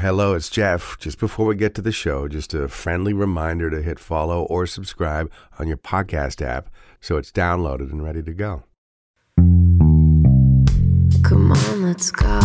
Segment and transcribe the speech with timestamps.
[0.00, 0.96] Hello, it's Jeff.
[1.00, 4.64] Just before we get to the show, just a friendly reminder to hit follow or
[4.64, 5.28] subscribe
[5.58, 8.62] on your podcast app so it's downloaded and ready to go.
[11.24, 12.38] Come on, let's go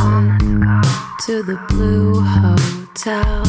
[1.26, 3.44] to the Blue Hotel.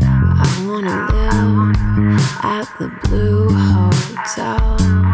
[0.00, 1.76] I wanna live
[2.42, 5.11] at the Blue Hotel.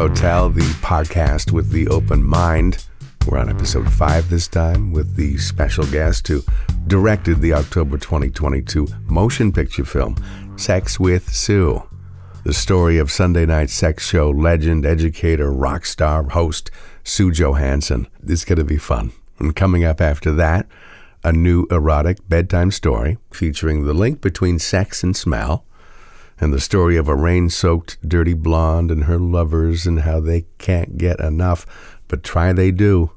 [0.00, 2.86] Hotel, the podcast with the open mind.
[3.26, 6.42] We're on episode five this time with the special guest who
[6.86, 10.16] directed the October 2022 motion picture film
[10.56, 11.82] Sex with Sue.
[12.44, 16.70] The story of Sunday night sex show legend, educator, rock star, host
[17.04, 18.06] Sue Johanson.
[18.26, 19.12] It's going to be fun.
[19.38, 20.66] And coming up after that,
[21.22, 25.66] a new erotic bedtime story featuring the link between sex and smell
[26.40, 30.46] and the story of a rain soaked, dirty blonde and her lovers and how they
[30.58, 31.66] can't get enough,
[32.08, 33.10] but try they do.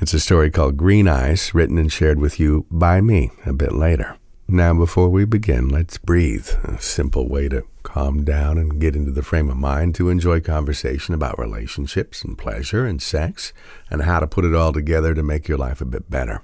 [0.00, 3.72] It's a story called Green Eyes, written and shared with you by me a bit
[3.72, 4.16] later.
[4.48, 6.48] Now, before we begin, let's breathe.
[6.64, 10.40] A simple way to calm down and get into the frame of mind to enjoy
[10.40, 13.52] conversation about relationships and pleasure and sex
[13.88, 16.42] and how to put it all together to make your life a bit better.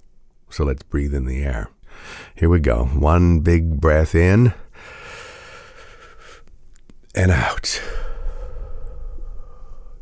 [0.51, 1.69] So let's breathe in the air.
[2.35, 2.85] Here we go.
[2.85, 4.55] One big breath in
[7.15, 7.81] and out.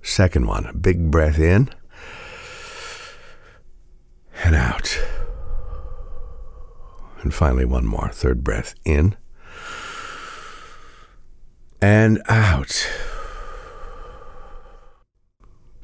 [0.02, 1.70] Second one, big breath in
[4.44, 4.98] and out.
[7.22, 9.16] And finally, one more, third breath in
[11.80, 12.88] and out.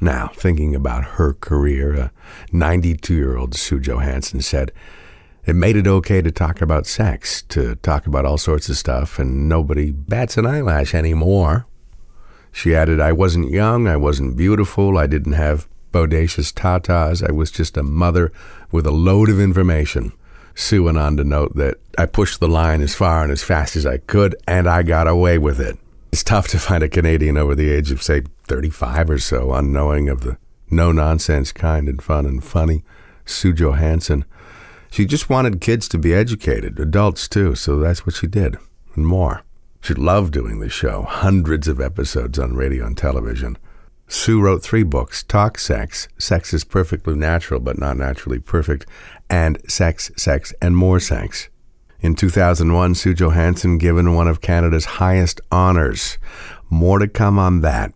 [0.00, 2.12] Now, thinking about her career, a
[2.52, 4.72] 92 year old Sue Johanson said,
[5.44, 9.18] it made it okay to talk about sex, to talk about all sorts of stuff,
[9.18, 11.66] and nobody bats an eyelash anymore.
[12.52, 17.50] She added, I wasn't young, I wasn't beautiful, I didn't have bodacious tatas, I was
[17.50, 18.32] just a mother
[18.70, 20.12] with a load of information.
[20.54, 23.74] Sue went on to note that I pushed the line as far and as fast
[23.74, 25.78] as I could, and I got away with it.
[26.12, 30.08] It's tough to find a Canadian over the age of, say, 35 or so, unknowing
[30.08, 30.36] of the
[30.70, 32.82] no nonsense kind and fun and funny
[33.24, 34.24] Sue Johanson.
[34.92, 38.58] She just wanted kids to be educated, adults too, so that's what she did,
[38.94, 39.40] and more.
[39.80, 43.56] She loved doing the show, hundreds of episodes on radio and television.
[44.06, 48.84] Sue wrote three books Talk Sex, Sex is Perfectly Natural but Not Naturally Perfect,
[49.30, 51.48] and Sex, Sex, and More Sex.
[52.02, 56.18] In 2001, Sue Johanson given one of Canada's highest honors.
[56.68, 57.94] More to come on that.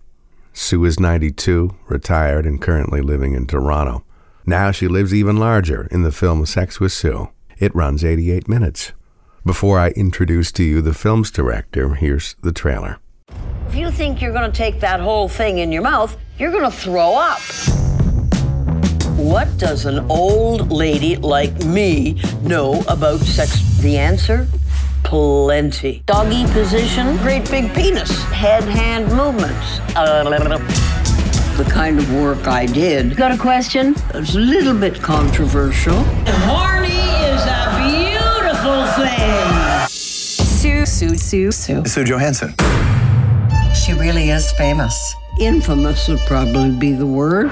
[0.54, 4.05] Sue is 92, retired, and currently living in Toronto.
[4.48, 7.30] Now she lives even larger in the film Sex with Sue.
[7.58, 8.92] It runs 88 minutes.
[9.44, 13.00] Before I introduce to you the film's director, here's the trailer.
[13.66, 16.62] If you think you're going to take that whole thing in your mouth, you're going
[16.62, 17.40] to throw up.
[19.18, 23.80] What does an old lady like me know about sex?
[23.80, 24.46] The answer?
[25.02, 26.04] Plenty.
[26.06, 29.80] Doggy position, great big penis, head hand movements.
[29.96, 30.22] Uh,
[31.56, 33.16] the kind of work I did.
[33.16, 33.94] Got a question?
[34.12, 35.96] It's a little bit controversial.
[36.44, 36.88] Horny
[37.24, 39.88] is a beautiful thing.
[39.88, 41.84] Sue, Sue, Sue, Sue.
[41.86, 42.54] Sue Johanson.
[43.74, 45.14] She really is famous.
[45.40, 47.50] Infamous would probably be the word.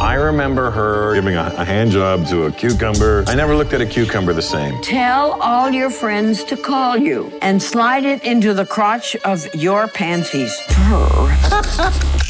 [0.00, 3.24] I remember her giving a, a hand job to a cucumber.
[3.26, 4.78] I never looked at a cucumber the same.
[4.82, 9.88] Tell all your friends to call you and slide it into the crotch of your
[9.88, 10.54] panties.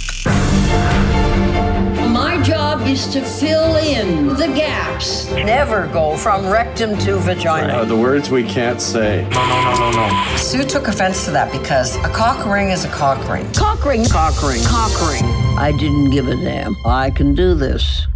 [2.44, 5.30] My job is to fill in the gaps.
[5.30, 7.72] Never go from rectum to vagina.
[7.72, 9.26] Uh, the words we can't say.
[9.30, 10.36] No, no, no, no, no.
[10.36, 13.50] Sue took offense to that because a cock ring is a cock ring.
[13.54, 15.24] Cock ring, cock ring, cock ring.
[15.56, 16.76] I didn't give a damn.
[16.84, 18.06] I can do this.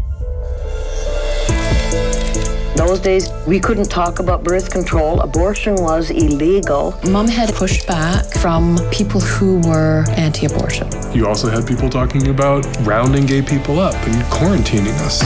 [2.79, 5.19] Those days, we couldn't talk about birth control.
[5.19, 6.95] Abortion was illegal.
[7.11, 10.89] Mom had pushed back from people who were anti abortion.
[11.13, 15.23] You also had people talking about rounding gay people up and quarantining us.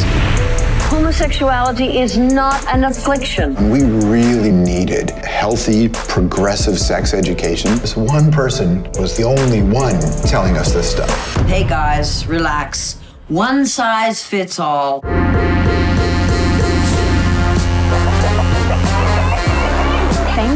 [0.89, 3.55] Homosexuality is not an affliction.
[3.69, 7.77] We really needed healthy, progressive sex education.
[7.81, 11.37] This one person was the only one telling us this stuff.
[11.45, 12.99] Hey guys, relax.
[13.29, 15.03] One size fits all.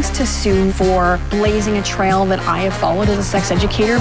[0.07, 3.99] Thanks to Sue for blazing a trail that I have followed as a sex educator.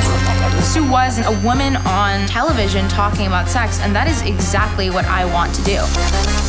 [0.63, 5.25] Sue was a woman on television talking about sex, and that is exactly what I
[5.25, 5.79] want to do.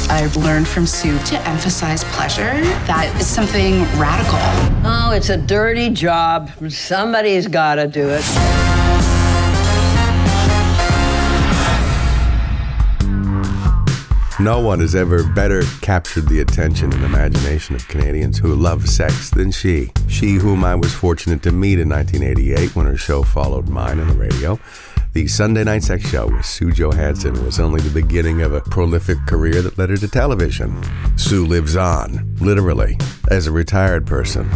[0.10, 2.62] I've learned from Sue to emphasize pleasure.
[2.86, 4.40] That is something radical.
[4.86, 6.52] Oh, it's a dirty job.
[6.70, 8.77] Somebody's got to do it.
[14.40, 19.32] No one has ever better captured the attention and imagination of Canadians who love sex
[19.32, 19.92] than she.
[20.08, 24.08] She, whom I was fortunate to meet in 1988 when her show followed mine on
[24.08, 24.60] the radio.
[25.14, 29.18] The Sunday Night Sex Show with Sue Johanson was only the beginning of a prolific
[29.26, 30.84] career that led her to television.
[31.18, 32.96] Sue lives on, literally,
[33.32, 34.48] as a retired person.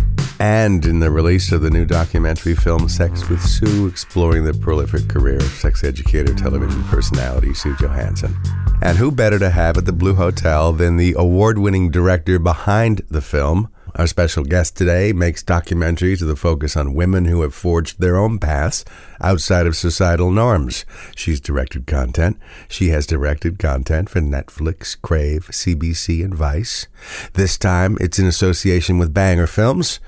[0.41, 5.07] And in the release of the new documentary film Sex with Sue, exploring the prolific
[5.07, 8.35] career of sex educator television personality Sue Johanson.
[8.81, 13.03] And who better to have at the Blue Hotel than the award winning director behind
[13.07, 13.69] the film?
[13.93, 18.17] Our special guest today makes documentaries with a focus on women who have forged their
[18.17, 18.83] own paths
[19.21, 20.85] outside of societal norms.
[21.15, 22.39] She's directed content.
[22.67, 26.87] She has directed content for Netflix, Crave, CBC, and Vice.
[27.33, 29.99] This time it's in association with Banger Films.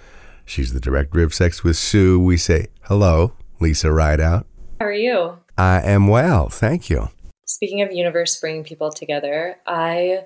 [0.46, 2.20] She's the director of Sex with Sue.
[2.20, 4.46] We say hello, Lisa Rideout.
[4.80, 5.40] How are you?
[5.58, 7.10] I am well, thank you.
[7.46, 10.26] Speaking of universe bringing people together, I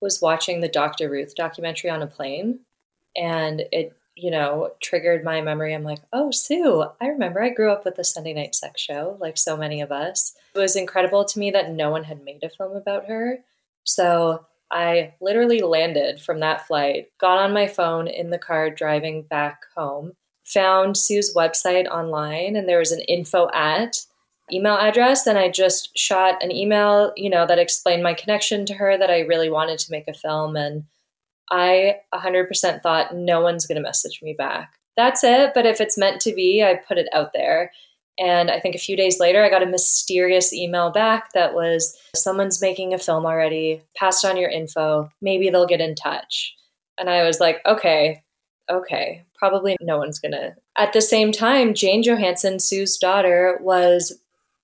[0.00, 1.08] was watching the Dr.
[1.08, 2.60] Ruth documentary on a plane
[3.16, 5.74] and it, you know, triggered my memory.
[5.74, 9.16] I'm like, oh, Sue, I remember I grew up with the Sunday Night Sex Show,
[9.20, 10.34] like so many of us.
[10.54, 13.38] It was incredible to me that no one had made a film about her.
[13.84, 19.22] So I literally landed from that flight, got on my phone in the car driving
[19.22, 20.12] back home,
[20.44, 23.98] found Sue's website online, and there was an info at
[24.52, 28.74] email address and I just shot an email, you know, that explained my connection to
[28.74, 30.84] her that I really wanted to make a film and
[31.50, 34.74] I 100% thought no one's going to message me back.
[34.96, 37.72] That's it, but if it's meant to be, I put it out there.
[38.18, 41.96] And I think a few days later, I got a mysterious email back that was
[42.14, 46.54] someone's making a film already, passed on your info, maybe they'll get in touch.
[46.98, 48.22] And I was like, okay,
[48.70, 50.56] okay, probably no one's gonna.
[50.78, 54.18] At the same time, Jane Johanson, Sue's daughter, was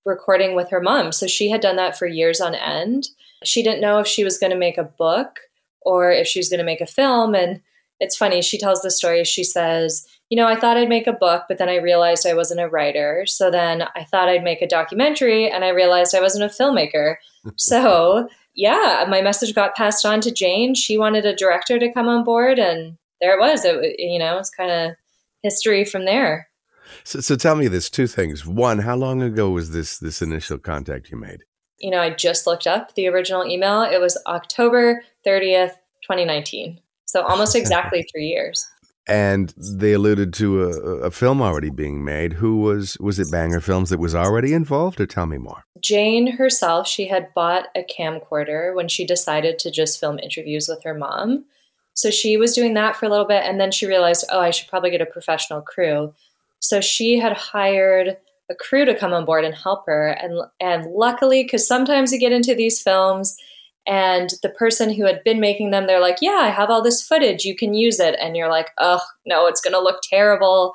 [0.05, 1.13] recording with her mom.
[1.13, 3.09] So she had done that for years on end.
[3.45, 5.41] She didn't know if she was gonna make a book
[5.83, 7.35] or if she was gonna make a film.
[7.35, 7.61] And
[8.01, 9.25] it's funny, she tells the story.
[9.25, 12.33] She says, you know, I thought I'd make a book, but then I realized I
[12.33, 13.27] wasn't a writer.
[13.27, 17.17] So then I thought I'd make a documentary and I realized I wasn't a filmmaker.
[17.59, 20.75] so, yeah, my message got passed on to Jane.
[20.75, 23.67] She wanted a director to come on board and there it was.
[23.67, 24.97] It, you know, it's kind of
[25.43, 26.49] history from there.
[27.05, 28.47] So, so tell me this two things.
[28.47, 31.43] One, how long ago was this this initial contact you made?
[31.77, 33.83] You know, I just looked up the original email.
[33.83, 35.75] It was October 30th,
[36.05, 36.81] 2019.
[37.05, 38.67] So almost exactly 3 years
[39.09, 40.69] and they alluded to a,
[41.07, 42.35] a, film already being made.
[42.35, 43.31] Who was was it?
[43.31, 45.65] Banger Films that was already involved, or tell me more.
[45.81, 50.83] Jane herself, she had bought a camcorder when she decided to just film interviews with
[50.85, 51.45] her mom.
[51.95, 54.51] So she was doing that for a little bit, and then she realized, oh, I
[54.51, 56.15] should probably get a professional crew.
[56.61, 58.17] So she had hired
[58.49, 62.21] a crew to come on board and help her, and and luckily, because sometimes you
[62.21, 63.37] get into these films
[63.87, 67.03] and the person who had been making them, they're like, Yeah, I have all this
[67.03, 67.45] footage.
[67.45, 68.17] You can use it.
[68.21, 70.75] And you're like, Oh, no, it's going to look terrible.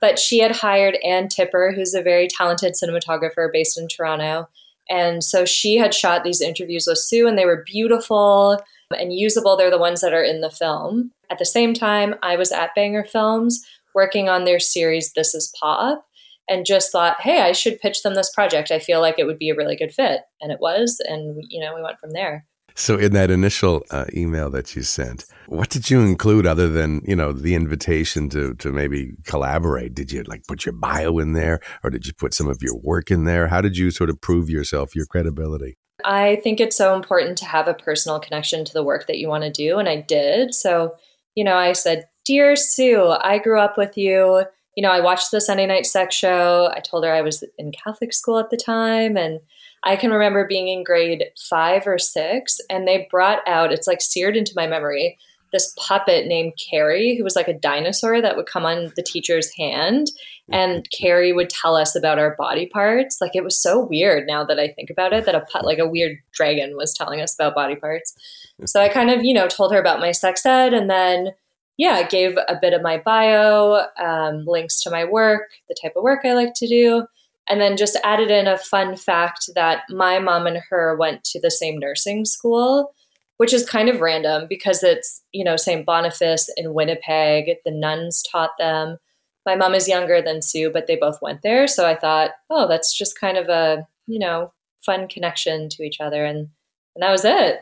[0.00, 4.48] But she had hired Ann Tipper, who's a very talented cinematographer based in Toronto.
[4.88, 8.60] And so she had shot these interviews with Sue, and they were beautiful
[8.96, 9.56] and usable.
[9.56, 11.10] They're the ones that are in the film.
[11.30, 13.64] At the same time, I was at Banger Films
[13.94, 16.06] working on their series, This Is Pop,
[16.48, 18.70] and just thought, hey, I should pitch them this project.
[18.70, 20.20] I feel like it would be a really good fit.
[20.40, 21.00] And it was.
[21.06, 22.46] And, you know, we went from there.
[22.78, 27.00] So, in that initial uh, email that you sent, what did you include other than
[27.06, 29.94] you know the invitation to to maybe collaborate?
[29.94, 32.76] Did you like put your bio in there, or did you put some of your
[32.76, 33.48] work in there?
[33.48, 35.78] How did you sort of prove yourself, your credibility?
[36.04, 39.28] I think it's so important to have a personal connection to the work that you
[39.28, 40.54] want to do, and I did.
[40.54, 40.96] So,
[41.34, 44.44] you know, I said, "Dear Sue, I grew up with you."
[44.76, 46.70] You know, I watched the Sunday Night Sex Show.
[46.72, 49.40] I told her I was in Catholic school at the time, and
[49.82, 54.00] I can remember being in grade five or six, and they brought out, it's like
[54.00, 55.18] seared into my memory,
[55.52, 59.50] this puppet named Carrie, who was like a dinosaur that would come on the teacher's
[59.56, 60.08] hand.
[60.50, 63.18] And Carrie would tell us about our body parts.
[63.20, 65.78] Like it was so weird now that I think about it, that a put, like
[65.78, 68.14] a weird dragon was telling us about body parts.
[68.64, 71.32] So I kind of, you know, told her about my sex ed and then,
[71.76, 76.02] yeah, gave a bit of my bio, um, links to my work, the type of
[76.02, 77.06] work I like to do
[77.48, 81.40] and then just added in a fun fact that my mom and her went to
[81.40, 82.92] the same nursing school.
[83.38, 85.84] which is kind of random because it's, you know, St.
[85.84, 87.56] Boniface in Winnipeg.
[87.66, 88.96] The nuns taught them.
[89.44, 91.66] My mom is younger than Sue, but they both went there.
[91.66, 96.00] So I thought, oh, that's just kind of a, you know, fun connection to each
[96.00, 96.24] other.
[96.24, 96.48] And,
[96.94, 97.60] and that was it.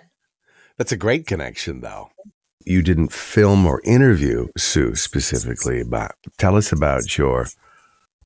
[0.79, 2.11] That's a great connection, though.
[2.65, 7.47] You didn't film or interview Sue specifically, but tell us about your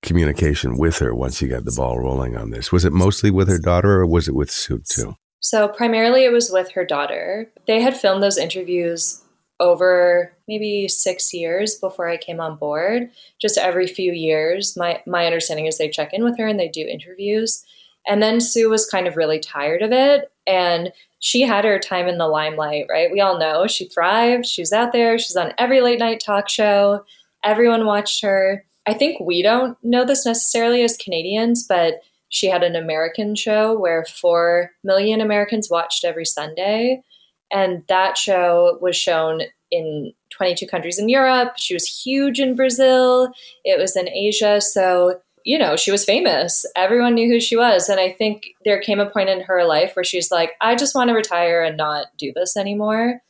[0.03, 2.71] communication with her once you got the ball rolling on this.
[2.71, 5.17] Was it mostly with her daughter or was it with Sue too?
[5.41, 7.51] So, primarily it was with her daughter.
[7.67, 9.23] They had filmed those interviews
[9.61, 13.11] over maybe six years before I came on board.
[13.41, 16.69] Just every few years, my, my understanding is they check in with her and they
[16.69, 17.65] do interviews.
[18.07, 20.31] And then Sue was kind of really tired of it.
[20.47, 23.11] And she had her time in the limelight, right?
[23.11, 24.47] We all know she thrived.
[24.47, 25.19] She's out there.
[25.19, 27.05] She's on every late night talk show.
[27.45, 28.65] Everyone watched her.
[28.87, 31.95] I think we don't know this necessarily as Canadians, but
[32.31, 37.03] she had an American show where 4 million Americans watched every Sunday.
[37.51, 41.55] And that show was shown in 22 countries in Europe.
[41.57, 43.31] She was huge in Brazil.
[43.65, 44.61] It was in Asia.
[44.61, 46.67] So, you know, she was famous.
[46.77, 47.89] Everyone knew who she was.
[47.89, 50.95] And I think there came a point in her life where she's like, I just
[50.95, 53.23] want to retire and not do this anymore.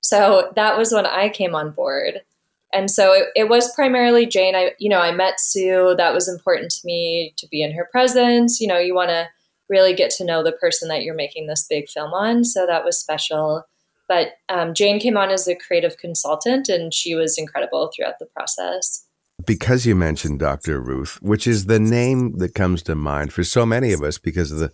[0.00, 2.20] So that was when I came on board
[2.74, 4.56] and so it, it, was primarily Jane.
[4.56, 5.94] I, you know, I met Sue.
[5.96, 8.60] That was important to me to be in her presence.
[8.60, 9.28] You know, you want to
[9.70, 12.44] really get to know the person that you're making this big film on.
[12.44, 13.62] So that was special.
[14.08, 18.26] But um, Jane came on as a creative consultant, and she was incredible throughout the
[18.26, 19.03] process.
[19.44, 20.80] Because you mentioned Dr.
[20.80, 24.52] Ruth, which is the name that comes to mind for so many of us because
[24.52, 24.70] of the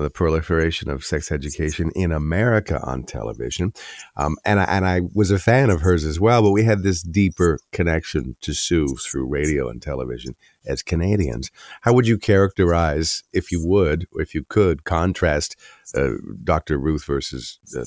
[0.00, 3.72] the proliferation of sex education in America on television.
[4.16, 6.82] Um, and, I, and I was a fan of hers as well, but we had
[6.82, 11.50] this deeper connection to Sue through radio and television as Canadians.
[11.82, 15.56] How would you characterize, if you would, if you could, contrast
[15.94, 16.78] uh, Dr.
[16.78, 17.84] Ruth versus uh,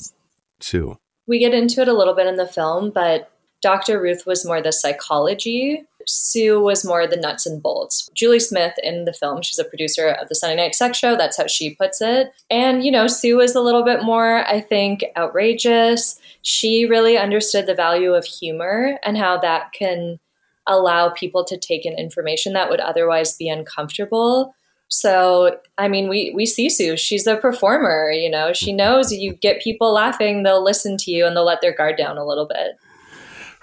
[0.60, 0.98] Sue?
[1.26, 4.00] We get into it a little bit in the film, but Dr.
[4.00, 8.10] Ruth was more the psychology Sue was more the nuts and bolts.
[8.14, 11.16] Julie Smith in the film, she's a producer of the Sunday Night Sex Show.
[11.16, 12.32] That's how she puts it.
[12.50, 16.20] And, you know, Sue was a little bit more, I think, outrageous.
[16.42, 20.20] She really understood the value of humor and how that can
[20.68, 24.56] allow people to take in information that would otherwise be uncomfortable.
[24.88, 26.96] So, I mean, we, we see Sue.
[26.98, 31.26] She's a performer, you know, she knows you get people laughing, they'll listen to you
[31.26, 32.78] and they'll let their guard down a little bit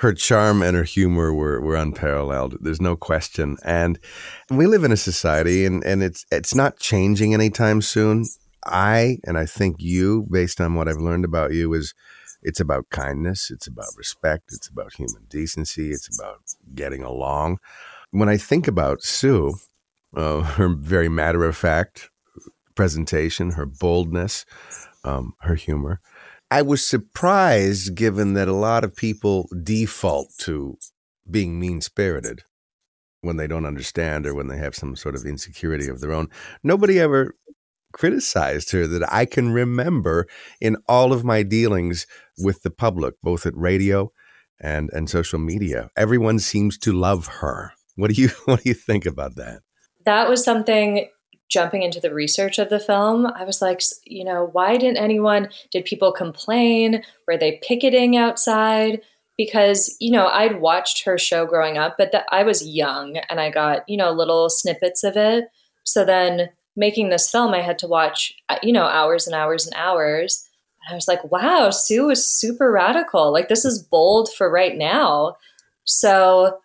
[0.01, 2.57] her charm and her humor were, were unparalleled.
[2.61, 3.59] There's no question.
[3.63, 3.99] And
[4.49, 8.25] we live in a society and, and it's it's not changing anytime soon.
[8.65, 11.93] I and I think you, based on what I've learned about you, is
[12.43, 16.39] it's about kindness, it's about respect, it's about human decency, it's about
[16.75, 17.59] getting along.
[18.11, 19.57] When I think about Sue,
[20.17, 22.09] uh, her very matter of fact
[22.75, 24.47] presentation, her boldness,
[25.05, 26.01] um, her humor,
[26.51, 30.79] I was surprised given that a lot of people default to
[31.31, 32.43] being mean spirited
[33.21, 36.29] when they don't understand or when they have some sort of insecurity of their own.
[36.63, 37.37] Nobody ever
[37.93, 40.27] criticized her that I can remember
[40.61, 42.07] in all of my dealings
[42.39, 44.13] with the public, both at radio
[44.61, 45.91] and, and social media.
[45.97, 47.73] Everyone seems to love her.
[47.97, 49.61] What do you what do you think about that?
[50.05, 51.09] That was something
[51.51, 55.49] jumping into the research of the film, I was like, you know, why didn't anyone,
[55.71, 57.03] did people complain?
[57.27, 59.03] Were they picketing outside?
[59.37, 63.41] Because, you know, I'd watched her show growing up, but the, I was young and
[63.41, 65.47] I got, you know, little snippets of it.
[65.85, 69.67] So then making this film, I had to watch, uh, you know, hours and hours
[69.67, 70.47] and hours.
[70.87, 73.33] And I was like, wow, Sue is super radical.
[73.33, 75.37] Like, this is bold for right now.
[75.85, 76.59] So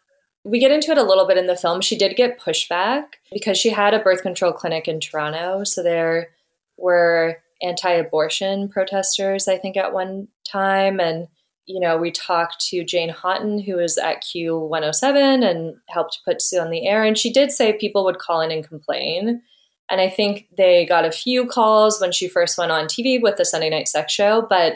[0.45, 1.81] we get into it a little bit in the film.
[1.81, 5.63] She did get pushback because she had a birth control clinic in Toronto.
[5.63, 6.29] So there
[6.77, 10.99] were anti abortion protesters, I think, at one time.
[10.99, 11.27] And,
[11.65, 16.59] you know, we talked to Jane Hawtin, who was at Q107 and helped put Sue
[16.59, 17.03] on the air.
[17.03, 19.41] And she did say people would call in and complain.
[19.89, 23.37] And I think they got a few calls when she first went on TV with
[23.37, 24.73] the Sunday Night Sex Show, but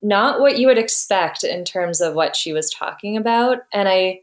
[0.00, 3.58] not what you would expect in terms of what she was talking about.
[3.72, 4.20] And I,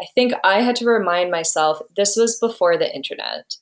[0.00, 3.56] I think I had to remind myself this was before the internet.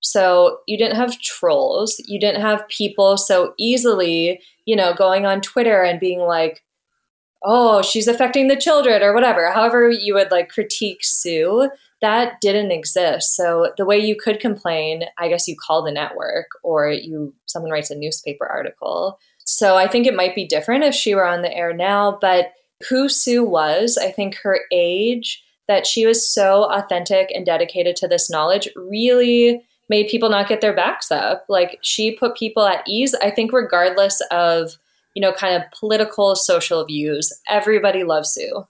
[0.00, 5.40] So you didn't have trolls, you didn't have people so easily, you know, going on
[5.40, 6.62] Twitter and being like,
[7.42, 12.70] oh, she's affecting the children or whatever, however you would like critique Sue, that didn't
[12.70, 13.34] exist.
[13.34, 17.72] So the way you could complain, I guess you call the network or you someone
[17.72, 19.18] writes a newspaper article.
[19.44, 22.52] So I think it might be different if she were on the air now, but
[22.88, 28.08] who Sue was, I think her age, that she was so authentic and dedicated to
[28.08, 31.44] this knowledge really made people not get their backs up.
[31.48, 34.72] Like she put people at ease, I think, regardless of,
[35.14, 37.32] you know, kind of political, social views.
[37.48, 38.64] Everybody loves Sue.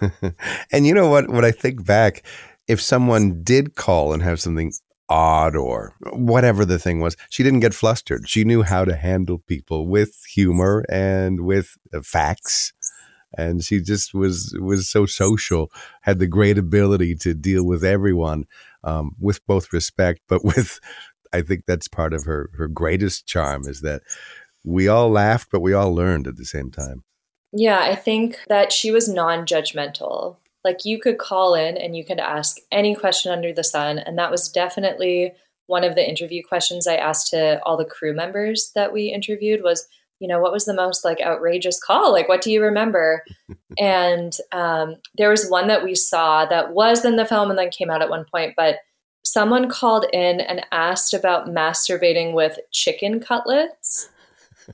[0.72, 1.28] and you know what?
[1.28, 2.22] When I think back,
[2.68, 4.72] if someone did call and have something
[5.08, 8.28] odd or whatever the thing was, she didn't get flustered.
[8.28, 12.72] She knew how to handle people with humor and with uh, facts.
[13.36, 15.70] And she just was was so social,
[16.02, 18.44] had the great ability to deal with everyone
[18.82, 20.80] um, with both respect, but with
[21.32, 24.02] I think that's part of her her greatest charm is that
[24.64, 27.04] we all laughed, but we all learned at the same time.
[27.52, 30.36] Yeah, I think that she was non judgmental.
[30.64, 33.98] Like you could call in and you could ask any question under the sun.
[33.98, 35.34] And that was definitely
[35.66, 39.62] one of the interview questions I asked to all the crew members that we interviewed
[39.62, 39.86] was,
[40.20, 42.12] you know, what was the most like outrageous call?
[42.12, 43.24] Like, what do you remember?
[43.78, 47.70] and um, there was one that we saw that was in the film and then
[47.70, 48.76] came out at one point, but
[49.22, 54.10] someone called in and asked about masturbating with chicken cutlets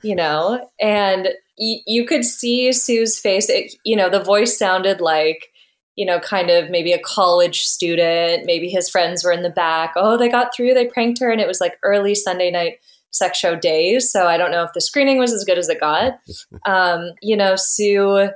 [0.03, 1.29] you know, and
[1.59, 3.49] y- you could see Sue's face.
[3.49, 5.49] It, you know, the voice sounded like,
[5.97, 8.47] you know, kind of maybe a college student.
[8.47, 9.93] Maybe his friends were in the back.
[9.97, 11.31] Oh, they got through, they pranked her.
[11.31, 12.79] And it was like early Sunday night
[13.11, 14.11] sex show days.
[14.11, 16.15] So I don't know if the screening was as good as it got.
[16.67, 18.29] Um, you know, Sue,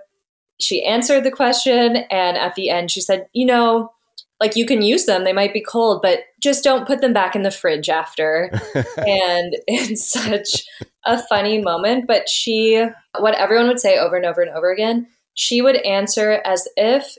[0.60, 1.96] she answered the question.
[2.10, 3.90] And at the end, she said, you know,
[4.40, 7.36] like you can use them they might be cold but just don't put them back
[7.36, 10.64] in the fridge after and it's such
[11.04, 12.84] a funny moment but she
[13.20, 17.16] what everyone would say over and over and over again she would answer as if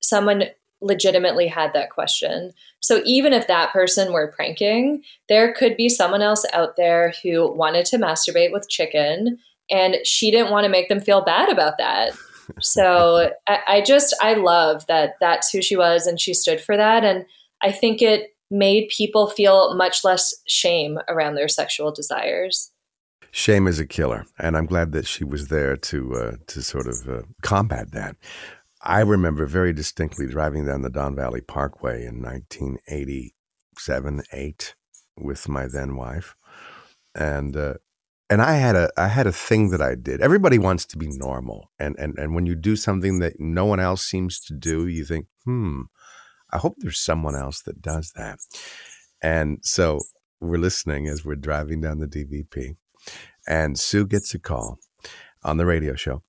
[0.00, 0.44] someone
[0.80, 6.22] legitimately had that question so even if that person were pranking there could be someone
[6.22, 9.38] else out there who wanted to masturbate with chicken
[9.70, 12.12] and she didn't want to make them feel bad about that
[12.60, 16.76] so I, I just I love that that's who she was and she stood for
[16.76, 17.24] that and
[17.60, 22.70] I think it made people feel much less shame around their sexual desires.
[23.30, 26.86] Shame is a killer, and I'm glad that she was there to uh, to sort
[26.86, 28.16] of uh, combat that.
[28.88, 34.74] I remember very distinctly driving down the Don Valley Parkway in 1987, eight,
[35.14, 36.34] with my then wife,
[37.14, 37.74] and uh,
[38.30, 40.22] and I had a I had a thing that I did.
[40.22, 43.78] Everybody wants to be normal, and and and when you do something that no one
[43.78, 45.82] else seems to do, you think, hmm,
[46.50, 48.38] I hope there's someone else that does that.
[49.20, 50.00] And so
[50.40, 52.76] we're listening as we're driving down the DVP,
[53.46, 54.78] and Sue gets a call
[55.42, 56.22] on the radio show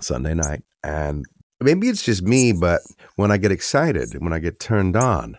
[0.00, 1.24] Sunday night, and
[1.60, 2.80] maybe it's just me, but
[3.16, 5.38] when I get excited, when I get turned on,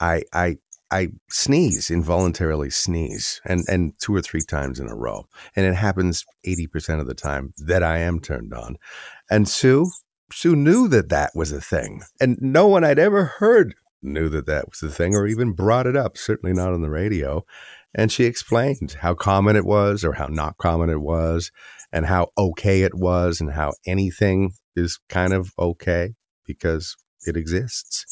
[0.00, 0.56] I I
[0.90, 5.28] I sneeze, involuntarily sneeze, and, and two or three times in a row.
[5.54, 8.76] And it happens 80% of the time that I am turned on.
[9.30, 9.86] And Sue,
[10.32, 12.02] Sue knew that that was a thing.
[12.20, 15.86] And no one I'd ever heard knew that that was a thing or even brought
[15.86, 17.44] it up, certainly not on the radio.
[17.94, 21.52] And she explained how common it was or how not common it was
[21.92, 26.14] and how okay it was and how anything is kind of okay
[26.46, 28.06] because it exists.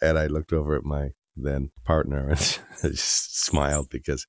[0.00, 4.26] And I looked over at my then partner and I just smiled because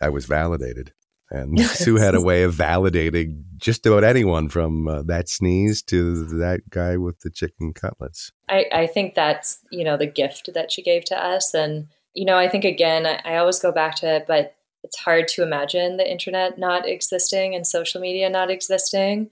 [0.00, 0.92] I was validated.
[1.30, 6.24] And Sue had a way of validating just about anyone from uh, that sneeze to
[6.38, 8.32] that guy with the chicken cutlets.
[8.48, 11.54] I, I think that's, you know, the gift that she gave to us.
[11.54, 14.98] And, you know, I think again, I, I always go back to it, but it's
[14.98, 19.30] hard to imagine the internet not existing and social media not existing.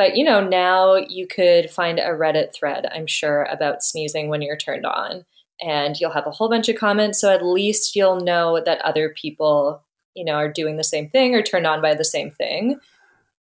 [0.00, 4.40] But, you know, now you could find a Reddit thread, I'm sure, about sneezing when
[4.40, 5.26] you're turned on
[5.60, 7.20] and you'll have a whole bunch of comments.
[7.20, 9.84] So at least you'll know that other people,
[10.14, 12.80] you know, are doing the same thing or turned on by the same thing.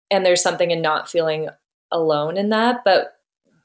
[0.09, 1.49] And there's something in not feeling
[1.91, 2.85] alone in that.
[2.85, 3.19] But,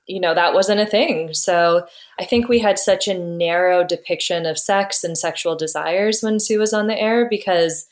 [0.09, 1.35] you know, that wasn't a thing.
[1.35, 1.87] So
[2.18, 6.59] I think we had such a narrow depiction of sex and sexual desires when Sue
[6.59, 7.87] was on the air because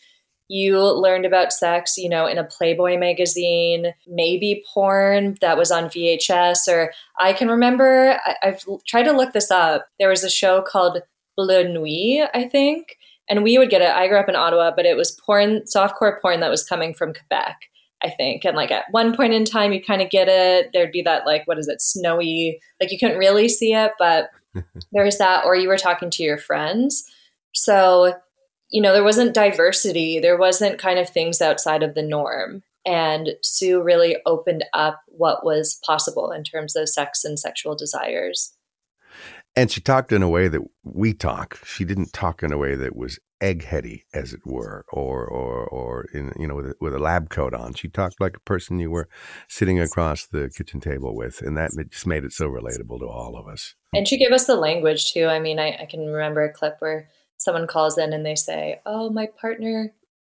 [0.51, 5.85] you learned about sex, you know, in a Playboy magazine, maybe porn that was on
[5.85, 9.87] VHS, or I can remember, I, have tried to look this up.
[10.01, 11.03] There was a show called
[11.37, 12.97] Bleu Nuit, I think,
[13.29, 13.91] and we would get it.
[13.91, 17.15] I grew up in Ottawa, but it was porn, softcore porn that was coming from
[17.15, 17.57] Quebec.
[18.03, 18.47] I think.
[18.47, 20.71] And like at one point in time, you kind of get it.
[20.73, 24.31] There'd be that, like, what is it, snowy, like you couldn't really see it, but
[24.93, 27.05] there was that, or you were talking to your friends.
[27.53, 28.15] So
[28.71, 32.63] you know, there wasn't diversity, there wasn't kind of things outside of the norm.
[32.87, 38.55] And Sue really opened up what was possible in terms of sex and sexual desires.
[39.57, 41.59] And she talked in a way that we talk.
[41.67, 46.07] She didn't talk in a way that was eggheady, as it were, or or or
[46.15, 47.75] in you know with a, with a lab coat on.
[47.75, 49.09] She talked like a person you were
[49.49, 53.37] sitting across the kitchen table with, and that just made it so relatable to all
[53.37, 53.75] of us.
[53.93, 55.27] And she gave us the language too.
[55.27, 57.09] I mean, I, I can remember a clip where
[57.41, 59.93] someone calls in and they say, "Oh, my partner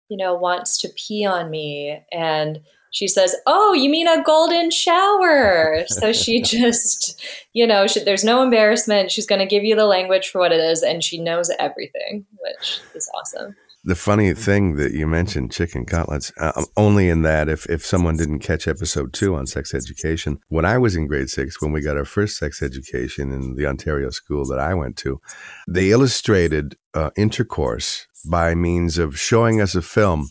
[0.08, 2.00] you know, wants to pee on me.
[2.12, 5.84] And she says, Oh, you mean a golden shower?
[5.88, 9.10] So she just, you know, she, there's no embarrassment.
[9.10, 12.26] She's going to give you the language for what it is, and she knows everything,
[12.38, 13.56] which is awesome.
[13.86, 18.16] The funny thing that you mentioned chicken cutlets, uh, only in that if, if someone
[18.16, 21.82] didn't catch episode two on sex education, when I was in grade six, when we
[21.82, 25.20] got our first sex education in the Ontario school that I went to,
[25.68, 30.30] they illustrated uh, intercourse by means of showing us a film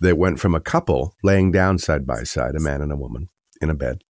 [0.00, 3.30] that went from a couple laying down side by side, a man and a woman
[3.62, 4.02] in a bed.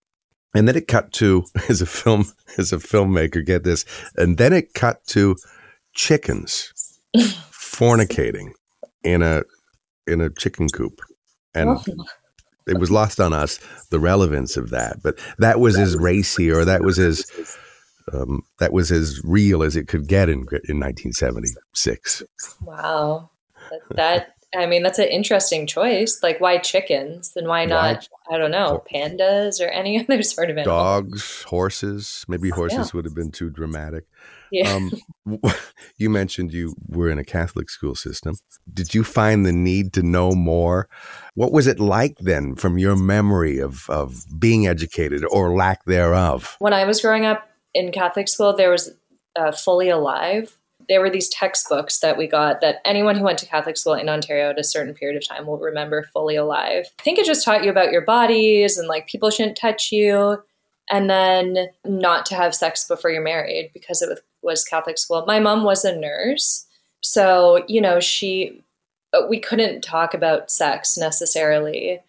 [0.52, 2.24] And then it cut to, as a film,
[2.56, 3.84] as a filmmaker, get this,
[4.16, 5.36] and then it cut to
[5.94, 6.72] chickens
[7.68, 8.52] fornicating
[9.02, 9.42] in a
[10.06, 11.00] in a chicken coop,
[11.54, 11.84] and oh.
[12.66, 13.58] it was lost on us
[13.90, 14.96] the relevance of that.
[15.02, 17.26] But that was as racy, or that was as
[18.12, 22.22] um, that was as real as it could get in in 1976.
[22.64, 23.30] Wow,
[23.70, 26.22] that, that I mean, that's an interesting choice.
[26.22, 27.32] Like, why chickens?
[27.36, 28.34] And why not, why?
[28.34, 30.76] I don't know, pandas or any other sort of animal?
[30.76, 32.24] Dogs, horses.
[32.28, 32.90] Maybe horses yeah.
[32.94, 34.04] would have been too dramatic.
[34.50, 34.72] Yeah.
[34.72, 34.92] Um,
[35.98, 38.36] you mentioned you were in a Catholic school system.
[38.72, 40.88] Did you find the need to know more?
[41.34, 46.56] What was it like then from your memory of, of being educated or lack thereof?
[46.58, 48.90] When I was growing up in Catholic school, there was
[49.36, 50.56] uh, Fully Alive.
[50.88, 54.08] There were these textbooks that we got that anyone who went to Catholic school in
[54.08, 56.86] Ontario at a certain period of time will remember Fully Alive.
[56.98, 60.42] I think it just taught you about your bodies and like people shouldn't touch you
[60.90, 65.24] and then not to have sex before you're married because it was Catholic school.
[65.26, 66.66] My mom was a nurse.
[67.00, 68.62] So, you know, she,
[69.28, 72.00] we couldn't talk about sex necessarily,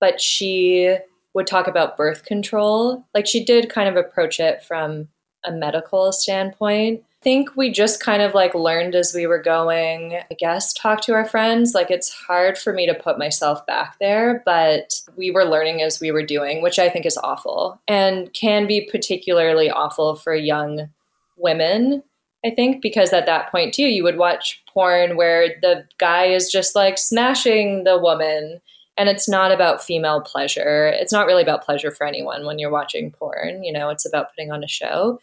[0.00, 0.96] but she
[1.34, 3.04] would talk about birth control.
[3.14, 5.08] Like she did kind of approach it from
[5.44, 10.20] a medical standpoint I think we just kind of like learned as we were going,
[10.30, 11.74] I guess, talk to our friends.
[11.74, 16.00] Like it's hard for me to put myself back there, but we were learning as
[16.00, 20.88] we were doing, which I think is awful and can be particularly awful for young
[21.36, 22.02] women.
[22.42, 26.50] I think because at that point too, you would watch porn where the guy is
[26.50, 28.62] just like smashing the woman
[29.00, 30.88] and it's not about female pleasure.
[30.88, 34.28] It's not really about pleasure for anyone when you're watching porn, you know, it's about
[34.28, 35.18] putting on a show.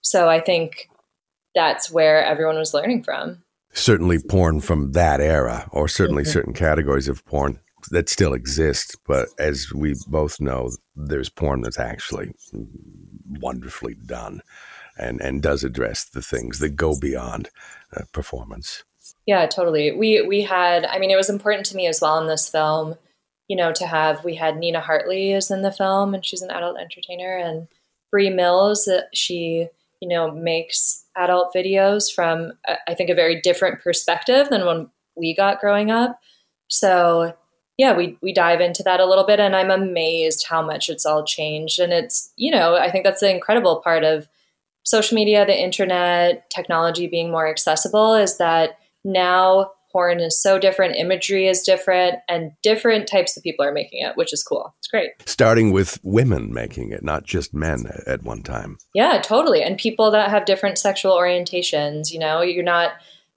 [0.00, 0.90] So I think
[1.54, 3.44] that's where everyone was learning from.
[3.72, 6.32] Certainly, porn from that era, or certainly mm-hmm.
[6.32, 7.60] certain categories of porn
[7.92, 8.96] that still exist.
[9.06, 12.32] But as we both know, there's porn that's actually
[13.28, 14.42] wonderfully done
[14.98, 17.48] and, and does address the things that go beyond
[17.96, 18.82] uh, performance.
[19.24, 19.92] Yeah, totally.
[19.92, 20.84] We we had.
[20.86, 22.96] I mean, it was important to me as well in this film.
[23.50, 26.50] You know, to have we had Nina Hartley is in the film, and she's an
[26.50, 27.66] adult entertainer, and
[28.10, 28.84] Bree Mills.
[28.84, 29.68] that She
[30.00, 34.90] you know makes adult videos from uh, I think a very different perspective than when
[35.16, 36.18] we got growing up.
[36.68, 37.34] So
[37.80, 41.06] yeah, we we dive into that a little bit and I'm amazed how much it's
[41.06, 44.28] all changed and it's, you know, I think that's the incredible part of
[44.82, 50.96] social media, the internet, technology being more accessible is that now porn is so different,
[50.96, 54.74] imagery is different, and different types of people are making it, which is cool.
[54.78, 55.10] It's great.
[55.26, 58.78] Starting with women making it, not just men at one time.
[58.94, 59.62] Yeah, totally.
[59.62, 62.92] And people that have different sexual orientations, you know, you're not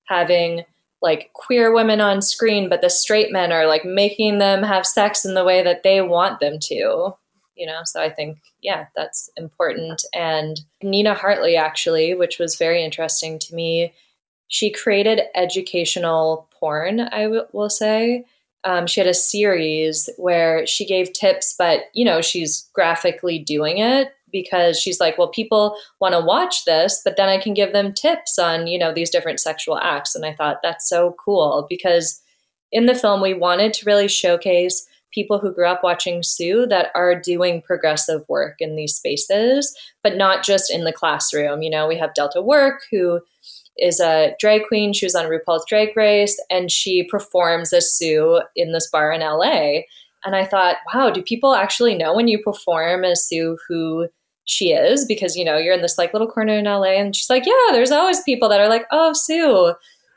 [0.05, 0.63] having
[1.01, 5.25] like queer women on screen, but the straight men are like making them have sex
[5.25, 7.13] in the way that they want them to.
[7.55, 10.01] You know, so I think, yeah, that's important.
[10.11, 13.93] And Nina Hartley, actually, which was very interesting to me,
[14.53, 18.23] she created educational porn, I w- will say.
[18.63, 23.79] Um, she had a series where she gave tips, but you know, she's graphically doing
[23.79, 27.73] it because she's like, well, people want to watch this, but then I can give
[27.73, 30.13] them tips on, you know, these different sexual acts.
[30.13, 32.21] And I thought that's so cool because
[32.71, 36.89] in the film, we wanted to really showcase people who grew up watching Sue that
[36.95, 41.61] are doing progressive work in these spaces, but not just in the classroom.
[41.61, 43.21] You know, we have Delta Work who
[43.77, 44.93] is a drag queen.
[44.93, 49.21] She was on RuPaul's Drag Race and she performs as Sue in this bar in
[49.21, 49.81] LA.
[50.25, 54.07] And I thought, wow, do people actually know when you perform as Sue who
[54.45, 55.05] she is?
[55.05, 57.71] Because, you know, you're in this like little corner in LA and she's like, yeah,
[57.71, 59.73] there's always people that are like, oh, Sue.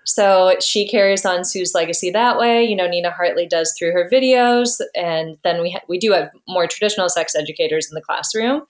[0.06, 2.64] So she carries on Sue's legacy that way.
[2.64, 4.80] You know, Nina Hartley does through her videos.
[4.94, 8.62] And then we, ha- we do have more traditional sex educators in the classroom.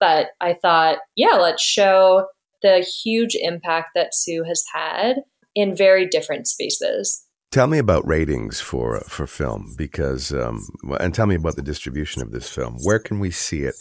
[0.00, 2.26] But I thought, yeah, let's show
[2.62, 5.16] the huge impact that Sue has had
[5.54, 7.24] in very different spaces.
[7.50, 10.68] Tell me about ratings for for film because, um,
[11.00, 12.78] and tell me about the distribution of this film.
[12.82, 13.74] Where can we see it,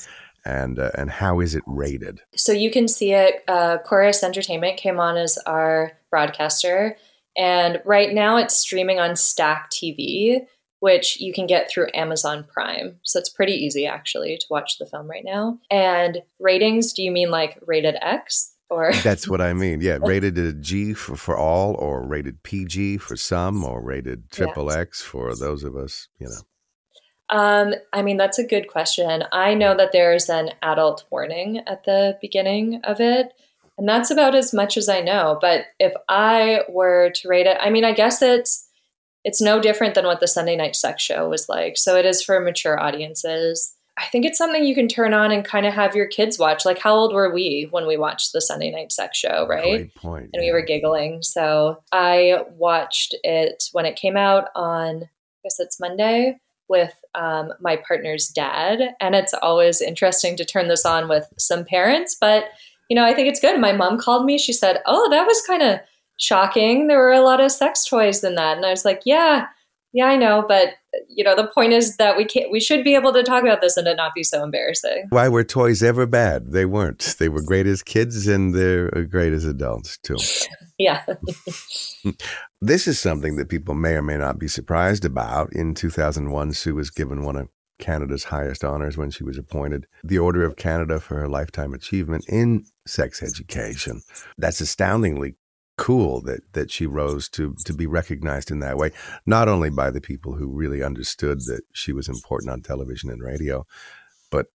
[0.50, 2.22] and uh, and how is it rated?
[2.36, 3.44] So you can see it.
[3.48, 6.98] Uh, Corus Entertainment came on as our broadcaster.
[7.38, 10.40] And right now it's streaming on Stack TV,
[10.80, 12.98] which you can get through Amazon Prime.
[13.04, 15.60] So it's pretty easy actually to watch the film right now.
[15.70, 18.54] And ratings, do you mean like rated X?
[18.70, 19.82] Or That's what I mean.
[19.82, 24.76] Yeah, rated G for, for all, or rated PG for some, or rated triple Yes.
[24.76, 26.42] X for those of us, you know.
[27.30, 29.24] Um, I mean, that's a good question.
[29.32, 33.34] I know that there's an adult warning at the beginning of it,
[33.78, 35.38] and that's about as much as I know.
[35.40, 38.68] But if I were to rate it, I mean, I guess it's
[39.24, 41.78] it's no different than what the Sunday Night Sex Show was like.
[41.78, 43.76] So it is for mature audiences.
[43.98, 46.64] I think it's something you can turn on and kind of have your kids watch.
[46.64, 49.92] Like, how old were we when we watched the Sunday Night Sex Show, right?
[49.92, 50.30] Great point.
[50.34, 51.22] and we were giggling.
[51.22, 57.52] So I watched it when it came out on, I guess it's Monday, with um,
[57.60, 58.96] my partner's dad.
[59.02, 62.46] And it's always interesting to turn this on with some parents, but
[62.90, 63.60] you know, I think it's good.
[63.60, 64.40] My mom called me.
[64.40, 65.80] She said, "Oh, that was kind of
[66.18, 66.88] shocking.
[66.88, 69.46] There were a lot of sex toys in that." And I was like, "Yeah,
[69.94, 70.70] yeah, I know, but
[71.08, 72.52] you know, the point is that we can't.
[72.52, 75.30] We should be able to talk about this and it not be so embarrassing." Why
[75.30, 76.52] were toys ever bad?
[76.52, 77.16] They weren't.
[77.20, 80.18] They were great as kids and they're great as adults too.
[80.82, 81.06] Yeah.
[82.62, 85.54] This is something that people may or may not be surprised about.
[85.54, 87.48] In 2001, Sue was given one of
[87.80, 92.26] Canada's highest honors when she was appointed the Order of Canada for her lifetime achievement
[92.28, 94.02] in sex education.
[94.38, 95.36] That's astoundingly
[95.80, 98.92] cool that that she rose to to be recognized in that way,
[99.26, 103.24] not only by the people who really understood that she was important on television and
[103.24, 103.66] radio,
[104.30, 104.48] but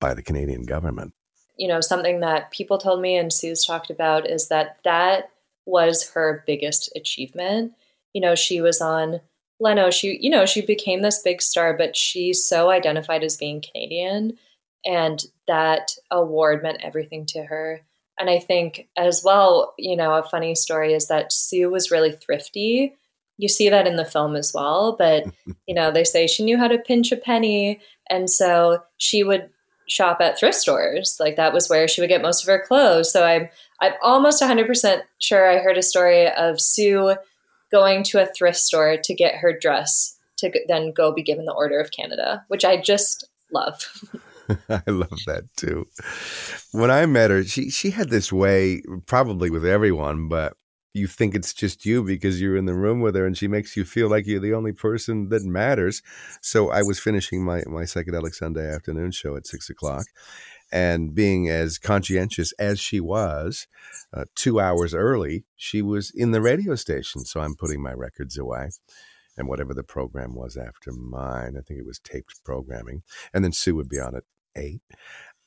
[0.00, 1.14] by the Canadian government.
[1.58, 5.30] you know, something that people told me and Sue's talked about is that that
[5.64, 7.72] was her biggest achievement.
[8.12, 9.20] You know, she was on
[9.58, 9.90] Leno.
[9.90, 14.36] She, you know, she became this big star, but she so identified as being Canadian,
[14.84, 17.80] and that award meant everything to her.
[18.18, 22.12] And I think as well, you know, a funny story is that Sue was really
[22.12, 22.94] thrifty.
[23.38, 25.24] You see that in the film as well, but
[25.66, 29.50] you know, they say she knew how to pinch a penny, and so she would
[29.88, 31.16] shop at thrift stores.
[31.20, 33.12] Like that was where she would get most of her clothes.
[33.12, 33.48] So I'm
[33.80, 37.14] I'm almost 100% sure I heard a story of Sue
[37.70, 41.52] going to a thrift store to get her dress to then go be given the
[41.52, 43.80] Order of Canada, which I just love.
[44.68, 45.86] I love that too.
[46.72, 50.54] When I met her, she she had this way, probably with everyone, but
[50.96, 53.76] you think it's just you because you're in the room with her and she makes
[53.76, 56.02] you feel like you're the only person that matters.
[56.40, 60.06] So I was finishing my, my psychedelic Sunday afternoon show at six o'clock
[60.72, 63.66] and being as conscientious as she was,
[64.12, 67.24] uh, two hours early, she was in the radio station.
[67.24, 68.70] So I'm putting my records away
[69.36, 71.56] and whatever the program was after mine.
[71.58, 73.02] I think it was taped programming.
[73.32, 74.24] And then Sue would be on at
[74.56, 74.80] eight.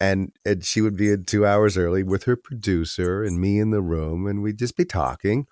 [0.01, 3.71] And, and she would be in two hours early with her producer and me in
[3.71, 5.45] the room, and we'd just be talking.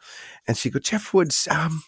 [0.47, 1.83] And she'd go, Jeff Woods, um,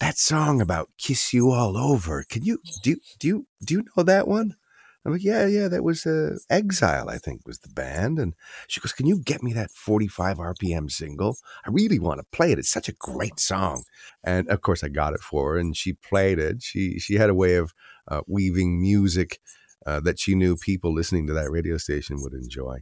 [0.00, 4.02] that song about "Kiss You All Over." Can you do do you do you know
[4.02, 4.56] that one?
[5.04, 8.18] I'm like, yeah, yeah, that was uh, Exile, I think was the band.
[8.18, 8.34] And
[8.68, 11.36] she goes, can you get me that 45 RPM single?
[11.66, 12.58] I really want to play it.
[12.58, 13.84] It's such a great song.
[14.22, 16.62] And of course, I got it for her, and she played it.
[16.62, 17.74] She she had a way of
[18.08, 19.40] uh, weaving music
[19.86, 22.78] uh, that she knew people listening to that radio station would enjoy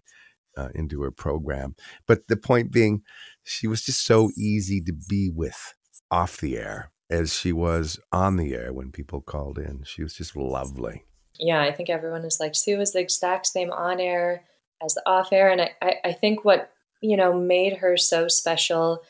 [0.57, 1.75] uh, into her program.
[2.07, 3.03] But the point being,
[3.43, 5.75] she was just so easy to be with
[6.11, 9.83] off the air as she was on the air when people called in.
[9.85, 11.05] She was just lovely.
[11.39, 14.45] yeah, I think everyone is like, Sue is the exact same on air
[14.85, 15.51] as the off air.
[15.51, 19.03] And I, I, I think what, you know, made her so special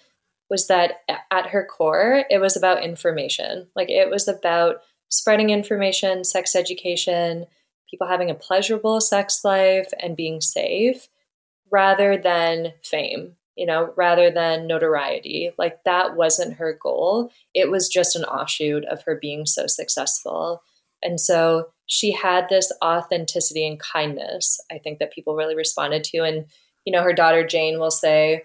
[0.48, 3.68] was that at her core, it was about information.
[3.74, 4.76] Like it was about
[5.08, 7.46] spreading information, sex education,
[7.92, 11.08] people having a pleasurable sex life and being safe
[11.70, 15.52] rather than fame, you know, rather than notoriety.
[15.58, 17.30] Like that wasn't her goal.
[17.54, 20.62] It was just an offshoot of her being so successful.
[21.02, 26.18] And so she had this authenticity and kindness, I think, that people really responded to.
[26.18, 26.46] And,
[26.86, 28.44] you know, her daughter Jane will say,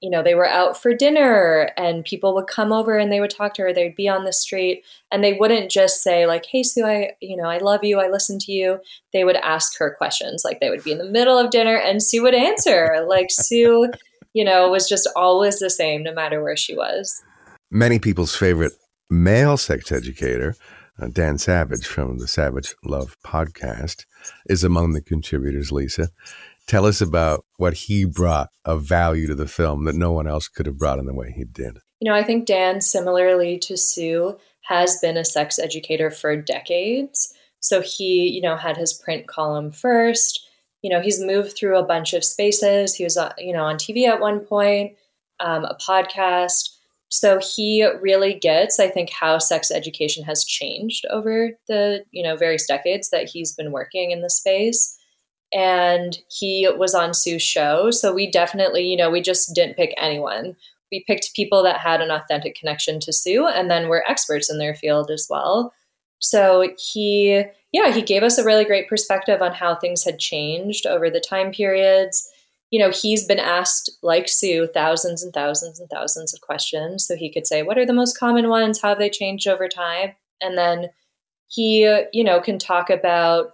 [0.00, 3.30] you know, they were out for dinner and people would come over and they would
[3.30, 3.72] talk to her.
[3.72, 4.82] They'd be on the street
[5.12, 8.00] and they wouldn't just say, like, hey, Sue, I, you know, I love you.
[8.00, 8.80] I listen to you.
[9.12, 10.42] They would ask her questions.
[10.44, 13.04] Like, they would be in the middle of dinner and Sue would answer.
[13.06, 13.90] Like, Sue,
[14.32, 17.22] you know, was just always the same no matter where she was.
[17.70, 18.72] Many people's favorite
[19.10, 20.54] male sex educator,
[21.00, 24.06] uh, Dan Savage from the Savage Love podcast,
[24.46, 26.08] is among the contributors, Lisa.
[26.66, 30.48] Tell us about what he brought of value to the film that no one else
[30.48, 31.78] could have brought in the way he did.
[32.00, 37.34] You know, I think Dan, similarly to Sue, has been a sex educator for decades.
[37.58, 40.46] So he, you know, had his print column first.
[40.82, 42.94] You know, he's moved through a bunch of spaces.
[42.94, 44.96] He was, uh, you know, on TV at one point,
[45.40, 46.70] um, a podcast.
[47.08, 52.36] So he really gets, I think, how sex education has changed over the, you know,
[52.36, 54.96] various decades that he's been working in the space.
[55.52, 57.90] And he was on Sue's show.
[57.90, 60.56] So we definitely, you know, we just didn't pick anyone.
[60.92, 64.58] We picked people that had an authentic connection to Sue and then were experts in
[64.58, 65.72] their field as well.
[66.18, 70.86] So he, yeah, he gave us a really great perspective on how things had changed
[70.86, 72.28] over the time periods
[72.70, 77.04] you know, he's been asked, like Sue, thousands and thousands and thousands of questions.
[77.06, 78.80] So he could say, what are the most common ones?
[78.80, 80.12] How have they changed over time?
[80.40, 80.90] And then
[81.48, 81.82] he,
[82.12, 83.50] you know, can talk about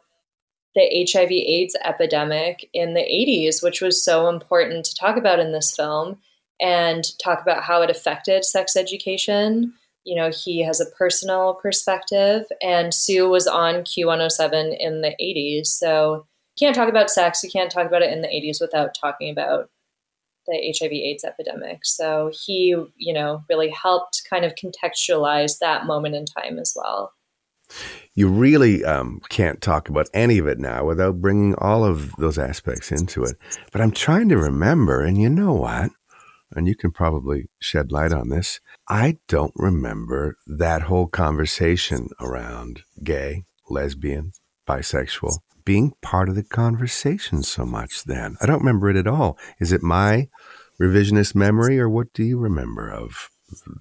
[0.77, 5.53] the HIV AIDS epidemic in the 80s, which was so important to talk about in
[5.53, 6.19] this film,
[6.61, 9.73] and talk about how it affected sex education.
[10.05, 15.69] You know, he has a personal perspective, and Sue was on Q107 in the 80s.
[15.69, 18.95] So you can't talk about sex, you can't talk about it in the 80s without
[18.99, 19.71] talking about
[20.47, 21.81] the HIV AIDS epidemic.
[21.85, 27.13] So he, you know, really helped kind of contextualize that moment in time as well.
[28.15, 32.39] You really um, can't talk about any of it now without bringing all of those
[32.39, 33.37] aspects into it.
[33.73, 35.91] But I'm trying to remember, and you know what?
[36.53, 38.61] And you can probably shed light on this.
[38.89, 44.33] I don't remember that whole conversation around gay, lesbian,
[44.67, 48.37] bisexual being part of the conversation so much then.
[48.41, 49.37] I don't remember it at all.
[49.61, 50.29] Is it my
[50.81, 53.31] revisionist memory, or what do you remember of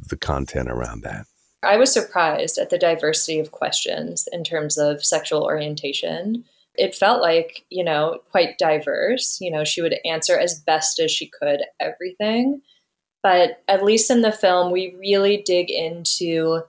[0.09, 1.25] the content around that?
[1.65, 6.45] I was surprised at the diversity of questions in terms of sexual orientation.
[6.75, 9.39] It felt like, you know, quite diverse.
[9.39, 12.61] You know, she would answer as best as she could everything.
[13.23, 16.61] But at least in the film, we really dig into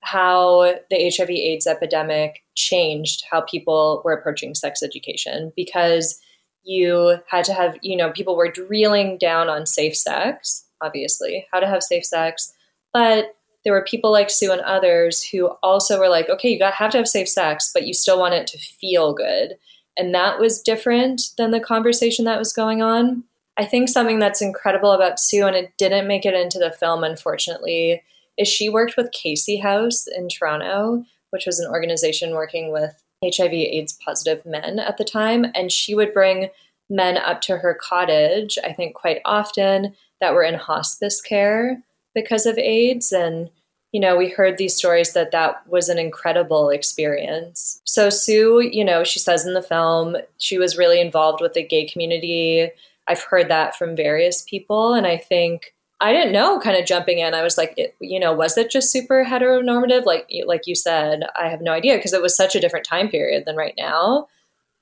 [0.00, 6.20] how the HIV AIDS epidemic changed how people were approaching sex education because
[6.62, 11.58] you had to have, you know, people were drilling down on safe sex, obviously, how
[11.58, 12.52] to have safe sex.
[12.92, 16.74] But there were people like Sue and others who also were like, okay, you got
[16.74, 19.54] have to have safe sex, but you still want it to feel good.
[19.96, 23.24] And that was different than the conversation that was going on.
[23.56, 27.04] I think something that's incredible about Sue, and it didn't make it into the film,
[27.04, 28.02] unfortunately,
[28.36, 33.52] is she worked with Casey House in Toronto, which was an organization working with HIV
[33.52, 35.46] AIDS positive men at the time.
[35.54, 36.48] And she would bring
[36.90, 41.82] men up to her cottage, I think quite often, that were in hospice care
[42.14, 43.12] because of AIDS.
[43.12, 43.50] And,
[43.92, 47.80] you know, we heard these stories that that was an incredible experience.
[47.84, 51.62] So, Sue, you know, she says in the film, she was really involved with the
[51.62, 52.70] gay community.
[53.06, 54.94] I've heard that from various people.
[54.94, 57.34] And I think I didn't know kind of jumping in.
[57.34, 60.04] I was like, it, you know, was it just super heteronormative?
[60.04, 63.08] Like, like you said, I have no idea because it was such a different time
[63.08, 64.28] period than right now.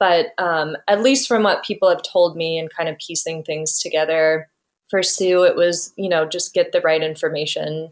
[0.01, 3.79] But um, at least from what people have told me and kind of piecing things
[3.79, 4.49] together,
[4.93, 7.91] for Sue, it was, you know, just get the right information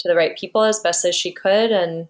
[0.00, 1.70] to the right people as best as she could.
[1.70, 2.08] And,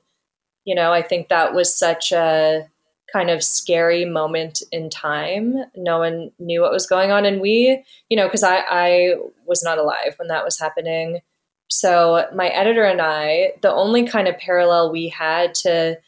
[0.64, 2.66] you know, I think that was such a,
[3.12, 5.57] kind of scary moment in time.
[5.76, 7.26] No one knew what was going on.
[7.26, 9.14] And we, you know, because I, I
[9.46, 11.20] was not alive when that was happening.
[11.68, 15.98] So my editor and I, the only kind of parallel we had to,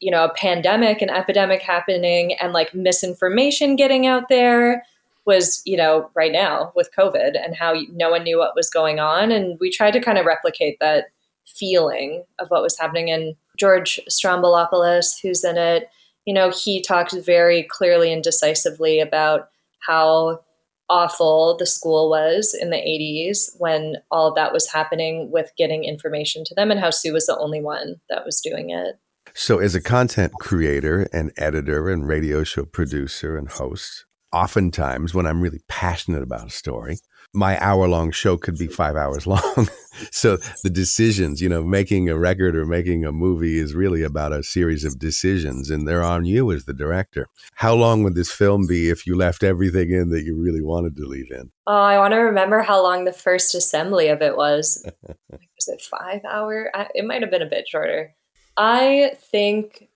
[0.00, 4.84] you know, a pandemic, an epidemic happening, and like misinformation getting out there
[5.26, 8.98] was, you know, right now with COVID and how no one knew what was going
[8.98, 9.30] on.
[9.30, 11.06] And we tried to kind of replicate that
[11.46, 13.10] feeling of what was happening.
[13.10, 15.88] And George Stroumboulopoulos, who's in it,
[16.24, 19.48] you know, he talked very clearly and decisively about
[19.86, 20.40] how
[20.88, 26.44] awful the school was in the 80s when all that was happening with getting information
[26.44, 28.96] to them and how Sue was the only one that was doing it.
[29.32, 35.26] So, as a content creator and editor and radio show producer and host, oftentimes when
[35.26, 36.98] I'm really passionate about a story,
[37.32, 39.68] my hour long show could be five hours long.
[40.10, 44.32] so the decisions, you know, making a record or making a movie is really about
[44.32, 47.26] a series of decisions, and they're on you as the director.
[47.54, 50.96] How long would this film be if you left everything in that you really wanted
[50.96, 51.50] to leave in?
[51.66, 54.84] Oh, I want to remember how long the first assembly of it was.
[55.30, 56.70] was it five hour?
[56.94, 58.14] It might have been a bit shorter.
[58.56, 59.88] I think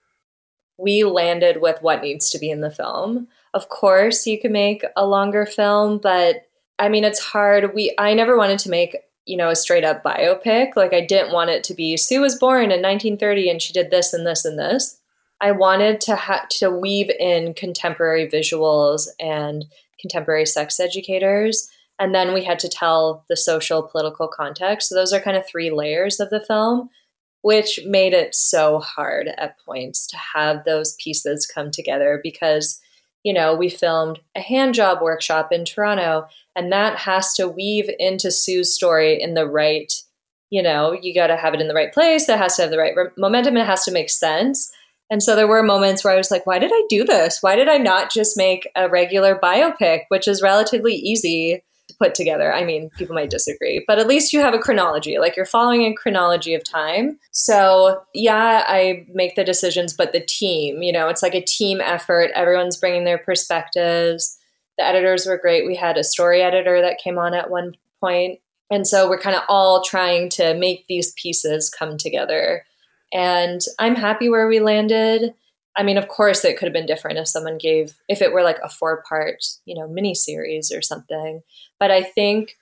[0.79, 3.29] we landed with what needs to be in the film.
[3.55, 6.49] Of course, you can make a longer film, but
[6.79, 7.73] I mean, it's hard.
[7.73, 8.97] We I never wanted to make
[9.27, 10.77] you know a straight up biopic.
[10.77, 13.91] Like I didn't want it to be Sue was born in 1930 and she did
[13.91, 15.01] this and this and this.
[15.41, 19.65] I wanted to ha- to weave in contemporary visuals and
[20.01, 24.89] contemporary sex educators, and then we had to tell the social political context.
[24.89, 26.91] So those are kind of three layers of the film,
[27.43, 32.81] which made it so hard at points to have those pieces come together because
[33.25, 37.91] you know, we filmed a hand job workshop in Toronto, and that has to weave
[37.99, 39.93] into Sue's story in the right
[40.51, 42.29] you know, you got to have it in the right place.
[42.29, 43.57] It has to have the right re- momentum.
[43.57, 44.71] It has to make sense.
[45.11, 47.39] And so there were moments where I was like, why did I do this?
[47.41, 51.65] Why did I not just make a regular biopic, which is relatively easy
[51.99, 52.53] put together?
[52.53, 55.83] I mean, people might disagree, but at least you have a chronology, like you're following
[55.83, 57.19] a chronology of time.
[57.31, 61.81] So, yeah, I make the decisions, but the team, you know, it's like a team
[61.81, 62.31] effort.
[62.35, 64.37] Everyone's bringing their perspectives.
[64.79, 65.67] The editors were great.
[65.67, 68.41] We had a story editor that came on at one point.
[68.71, 72.65] And so we're kind of all trying to make these pieces come together
[73.15, 75.35] and I'm happy where we landed.
[75.77, 78.43] I mean, of course, it could have been different if someone gave, if it were
[78.43, 81.41] like a four part, you know, mini series or something.
[81.85, 82.57] But I think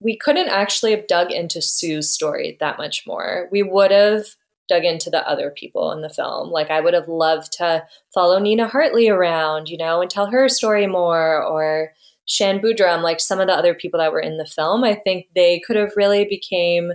[0.00, 3.48] we couldn't actually have dug into Sue's story that much more.
[3.50, 4.26] We would have
[4.68, 6.50] dug into the other people in the film.
[6.50, 10.46] Like, I would have loved to follow Nina Hartley around, you know, and tell her
[10.50, 11.94] story more, or
[12.26, 14.84] Shan Boodram, like some of the other people that were in the film.
[14.84, 16.92] I think they could have really became,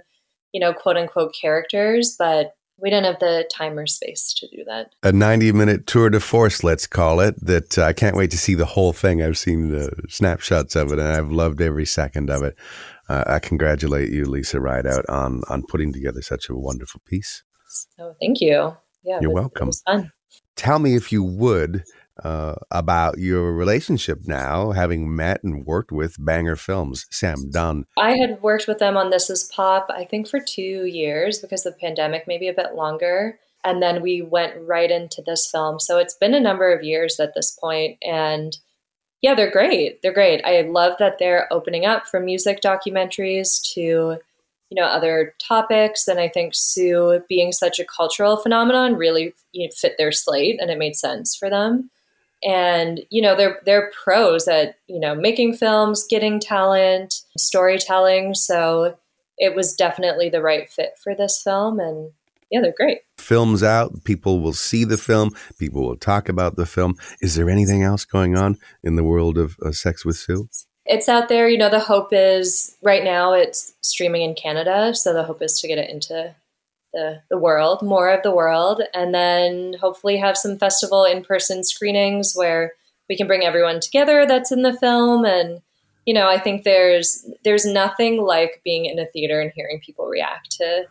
[0.53, 4.63] you know, quote unquote characters, but we didn't have the time or space to do
[4.65, 4.93] that.
[5.03, 8.37] A 90 minute tour de force, let's call it, that uh, I can't wait to
[8.37, 9.21] see the whole thing.
[9.21, 12.55] I've seen the snapshots of it and I've loved every second of it.
[13.07, 17.43] Uh, I congratulate you, Lisa Rideout, on, on putting together such a wonderful piece.
[17.99, 18.75] Oh, thank you.
[19.03, 19.19] Yeah.
[19.21, 19.69] You're it, welcome.
[19.69, 20.11] It fun.
[20.55, 21.83] Tell me, if you would,
[22.23, 27.85] uh, about your relationship now, having met and worked with Banger Films, Sam Dunn.
[27.97, 31.65] I had worked with them on This Is Pop, I think, for two years because
[31.65, 33.39] of the pandemic, maybe a bit longer.
[33.63, 35.79] And then we went right into this film.
[35.79, 38.55] So it's been a number of years at this point, And
[39.21, 40.01] yeah, they're great.
[40.03, 40.43] They're great.
[40.45, 44.19] I love that they're opening up from music documentaries to
[44.69, 49.67] you know other topics and i think sue being such a cultural phenomenon really you
[49.67, 51.89] know, fit their slate and it made sense for them
[52.43, 58.33] and you know they're they're pros at you know making films getting talent storytelling.
[58.35, 58.97] So
[59.37, 61.79] it was definitely the right fit for this film.
[61.79, 62.11] And
[62.51, 62.99] yeah they're great.
[63.17, 64.03] Films out.
[64.03, 65.31] People will see the film.
[65.57, 66.95] People will talk about the film.
[67.21, 70.47] Is there anything else going on in the world of uh, sex with sue?
[70.85, 71.49] It's out there.
[71.49, 74.93] You know the hope is right now it's streaming in canada.
[74.93, 76.35] So the hope is to get it into
[76.95, 81.63] the, the world, more of the world, and then hopefully have some festival in person
[81.63, 82.73] screenings where
[83.07, 85.25] we can bring everyone together that's in the film.
[85.25, 85.61] And,
[86.05, 90.07] you know, I think there's there's nothing like being in a theater and hearing people
[90.07, 90.85] react to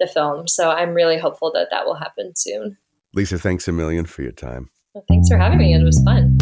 [0.00, 0.48] the film.
[0.48, 2.76] So I'm really hopeful that that will happen soon.
[3.14, 4.70] Lisa, thanks a million for your time.
[4.94, 5.74] Well, thanks for having me.
[5.74, 6.38] It was fun.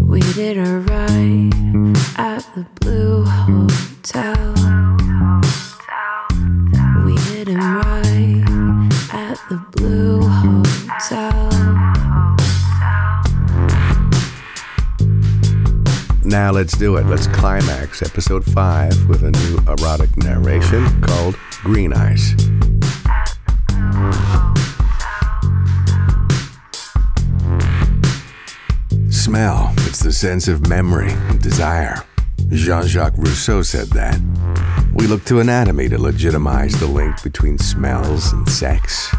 [0.00, 4.54] We did a ride at the Blue Hotel.
[7.04, 7.95] We did a ride
[16.24, 17.06] Now let's do it.
[17.06, 22.34] Let's climax episode 5 with a new erotic narration called Green Eyes.
[29.08, 32.02] Smell, it's the sense of memory and desire.
[32.48, 34.20] Jean Jacques Rousseau said that.
[34.94, 39.14] We look to anatomy to legitimize the link between smells and sex.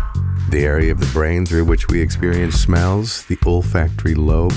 [0.50, 4.54] The area of the brain through which we experience smells, the olfactory lobe,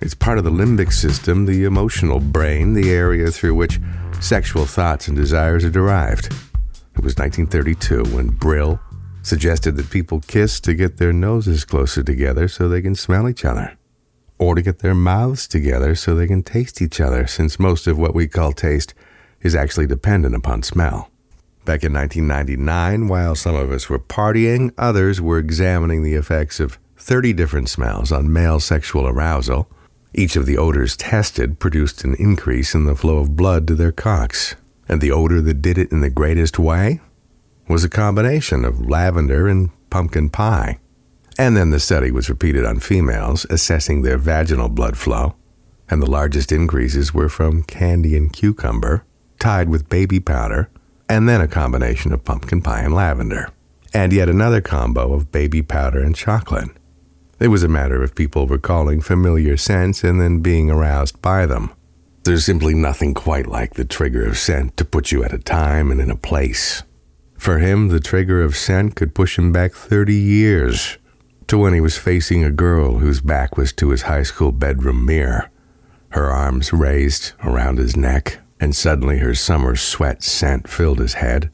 [0.00, 3.80] it's part of the limbic system, the emotional brain, the area through which
[4.20, 6.26] sexual thoughts and desires are derived.
[6.26, 8.78] It was 1932 when Brill
[9.22, 13.44] suggested that people kiss to get their noses closer together so they can smell each
[13.44, 13.78] other,
[14.38, 17.98] or to get their mouths together so they can taste each other, since most of
[17.98, 18.92] what we call taste
[19.40, 21.11] is actually dependent upon smell.
[21.64, 26.76] Back in 1999, while some of us were partying, others were examining the effects of
[26.96, 29.68] 30 different smells on male sexual arousal.
[30.12, 33.92] Each of the odors tested produced an increase in the flow of blood to their
[33.92, 34.56] cocks.
[34.88, 37.00] And the odor that did it in the greatest way
[37.68, 40.80] was a combination of lavender and pumpkin pie.
[41.38, 45.36] And then the study was repeated on females, assessing their vaginal blood flow.
[45.88, 49.04] And the largest increases were from candy and cucumber,
[49.38, 50.68] tied with baby powder,
[51.08, 53.50] and then a combination of pumpkin pie and lavender,
[53.92, 56.70] and yet another combo of baby powder and chocolate.
[57.38, 61.72] It was a matter of people recalling familiar scents and then being aroused by them.
[62.24, 65.90] There's simply nothing quite like the trigger of scent to put you at a time
[65.90, 66.84] and in a place.
[67.36, 70.98] For him, the trigger of scent could push him back 30 years
[71.48, 75.04] to when he was facing a girl whose back was to his high school bedroom
[75.04, 75.50] mirror,
[76.10, 81.50] her arms raised around his neck, and suddenly her summer sweat scent filled his head,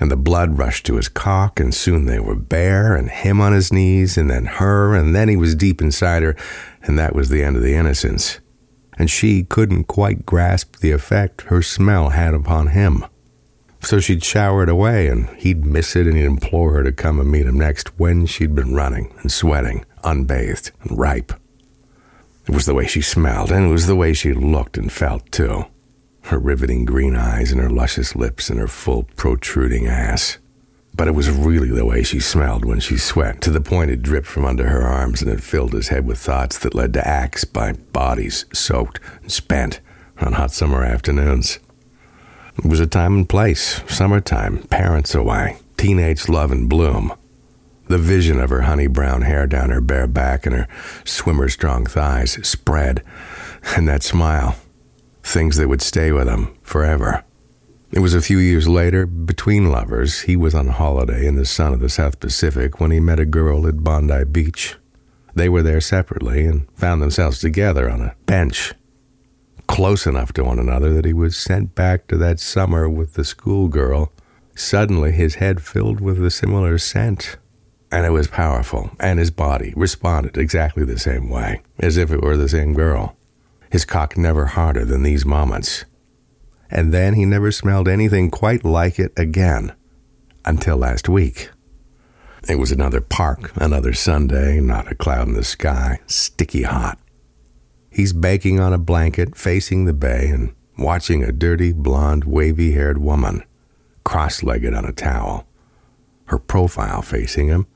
[0.00, 3.52] and the blood rushed to his cock, and soon they were bare, and him on
[3.52, 6.34] his knees, and then her, and then he was deep inside her,
[6.82, 8.40] and that was the end of the innocence.
[8.96, 13.04] And she couldn't quite grasp the effect her smell had upon him.
[13.82, 17.20] So she'd shower it away, and he'd miss it, and he'd implore her to come
[17.20, 21.34] and meet him next when she'd been running and sweating, unbathed and ripe.
[22.48, 25.30] It was the way she smelled, and it was the way she looked and felt,
[25.30, 25.66] too.
[26.26, 30.38] Her riveting green eyes, and her luscious lips, and her full, protruding ass.
[30.92, 34.02] But it was really the way she smelled when she sweat, to the point it
[34.02, 37.06] dripped from under her arms and it filled his head with thoughts that led to
[37.06, 39.80] acts by bodies soaked and spent
[40.18, 41.60] on hot summer afternoons.
[42.58, 47.12] It was a time and place, summertime, parents away, teenage love and bloom.
[47.88, 50.68] The vision of her honey brown hair down her bare back and her
[51.04, 53.04] swimmer strong thighs spread,
[53.76, 54.56] and that smile,
[55.26, 57.24] things that would stay with him forever.
[57.90, 61.72] It was a few years later, between lovers, he was on holiday in the sun
[61.72, 64.76] of the South Pacific when he met a girl at Bondi Beach.
[65.34, 68.72] They were there separately and found themselves together on a bench
[69.66, 73.24] close enough to one another that he was sent back to that summer with the
[73.24, 74.12] schoolgirl.
[74.54, 77.36] Suddenly, his head filled with a similar scent,
[77.90, 82.22] and it was powerful, and his body responded exactly the same way, as if it
[82.22, 83.16] were the same girl.
[83.70, 85.84] His cock never harder than these moments.
[86.70, 89.74] And then he never smelled anything quite like it again
[90.44, 91.50] until last week.
[92.48, 96.98] It was another park, another Sunday, not a cloud in the sky, sticky hot.
[97.90, 102.98] He's baking on a blanket facing the bay and watching a dirty, blonde, wavy haired
[102.98, 103.42] woman,
[104.04, 105.46] cross legged on a towel.
[106.26, 107.66] Her profile facing him.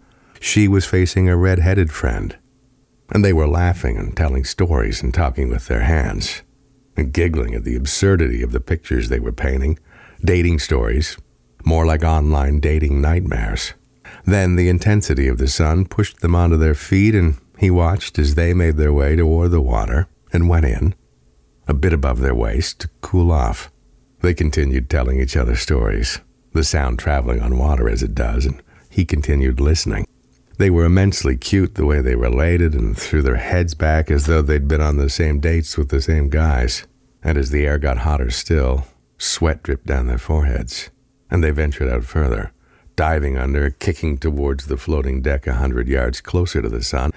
[0.40, 2.36] She was facing a red headed friend.
[3.12, 6.42] And they were laughing and telling stories and talking with their hands,
[6.96, 9.78] and giggling at the absurdity of the pictures they were painting,
[10.24, 11.16] dating stories,
[11.64, 13.74] more like online dating nightmares.
[14.24, 18.34] Then the intensity of the sun pushed them onto their feet, and he watched as
[18.34, 20.94] they made their way toward the water and went in,
[21.66, 23.70] a bit above their waist, to cool off.
[24.20, 26.20] They continued telling each other stories,
[26.52, 30.06] the sound traveling on water as it does, and he continued listening.
[30.60, 34.42] They were immensely cute the way they related and threw their heads back as though
[34.42, 36.86] they'd been on the same dates with the same guys.
[37.22, 38.84] And as the air got hotter still,
[39.16, 40.90] sweat dripped down their foreheads,
[41.30, 42.52] and they ventured out further,
[42.94, 47.12] diving under, kicking towards the floating deck a hundred yards closer to the sun,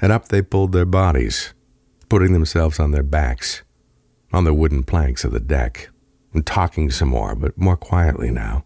[0.00, 1.52] and up they pulled their bodies,
[2.08, 3.60] putting themselves on their backs,
[4.32, 5.90] on the wooden planks of the deck,
[6.32, 8.64] and talking some more, but more quietly now.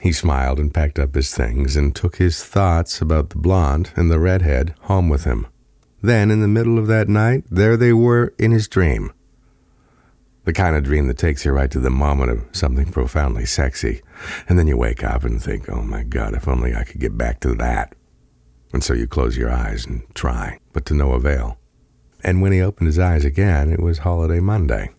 [0.00, 4.10] He smiled and packed up his things and took his thoughts about the blonde and
[4.10, 5.46] the redhead home with him.
[6.02, 9.12] Then, in the middle of that night, there they were in his dream.
[10.44, 14.00] The kind of dream that takes you right to the moment of something profoundly sexy,
[14.48, 17.18] and then you wake up and think, oh my God, if only I could get
[17.18, 17.94] back to that.
[18.72, 21.58] And so you close your eyes and try, but to no avail.
[22.24, 24.90] And when he opened his eyes again, it was holiday Monday.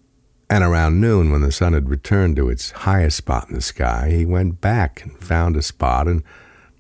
[0.52, 4.10] And around noon, when the sun had returned to its highest spot in the sky,
[4.10, 6.24] he went back and found a spot and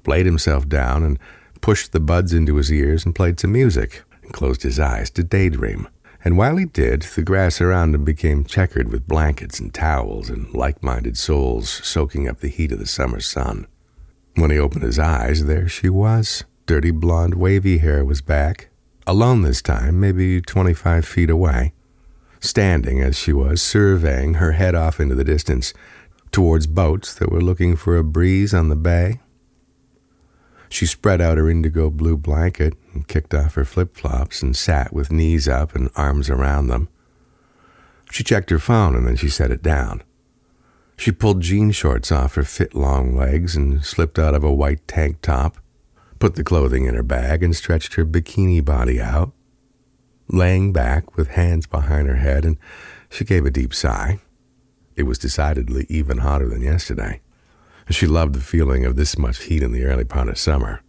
[0.05, 1.17] laid himself down and
[1.61, 5.23] pushed the buds into his ears and played some music and closed his eyes to
[5.23, 5.87] daydream.
[6.21, 10.53] And while he did, the grass around him became checkered with blankets and towels and
[10.53, 13.67] like minded souls soaking up the heat of the summer sun.
[14.35, 18.67] When he opened his eyes, there she was, Dirty blonde wavy hair was back,
[19.07, 21.71] alone this time, maybe 25 feet away,
[22.41, 25.73] standing as she was, surveying her head off into the distance
[26.31, 29.19] towards boats that were looking for a breeze on the bay.
[30.69, 34.93] She spread out her indigo blue blanket and kicked off her flip flops and sat
[34.93, 36.89] with knees up and arms around them.
[38.11, 40.03] She checked her phone and then she set it down.
[40.97, 44.87] She pulled jean shorts off her fit long legs and slipped out of a white
[44.87, 45.57] tank top
[46.21, 49.33] put the clothing in her bag, and stretched her bikini body out,
[50.27, 52.57] laying back with hands behind her head, and
[53.09, 54.19] she gave a deep sigh.
[54.95, 57.21] It was decidedly even hotter than yesterday.
[57.89, 60.81] She loved the feeling of this much heat in the early part of summer.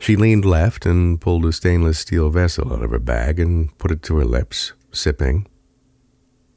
[0.00, 3.90] She leaned left and pulled a stainless steel vessel out of her bag and put
[3.90, 5.46] it to her lips, sipping.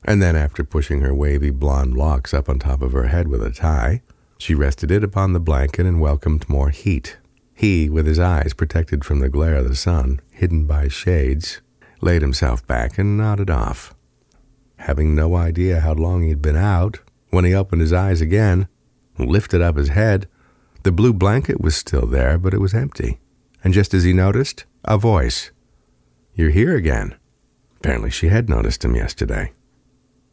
[0.03, 3.43] And then, after pushing her wavy blonde locks up on top of her head with
[3.43, 4.01] a tie,
[4.37, 7.17] she rested it upon the blanket and welcomed more heat
[7.61, 11.61] he, with his eyes protected from the glare of the sun, hidden by shades,
[12.01, 13.95] laid himself back and nodded off.
[14.77, 16.99] Having no idea how long he'd been out,
[17.29, 18.67] when he opened his eyes again,
[19.17, 20.27] lifted up his head,
[20.83, 23.19] the blue blanket was still there, but it was empty.
[23.63, 25.51] And just as he noticed, a voice.
[26.33, 27.15] You're here again.
[27.77, 29.53] Apparently she had noticed him yesterday.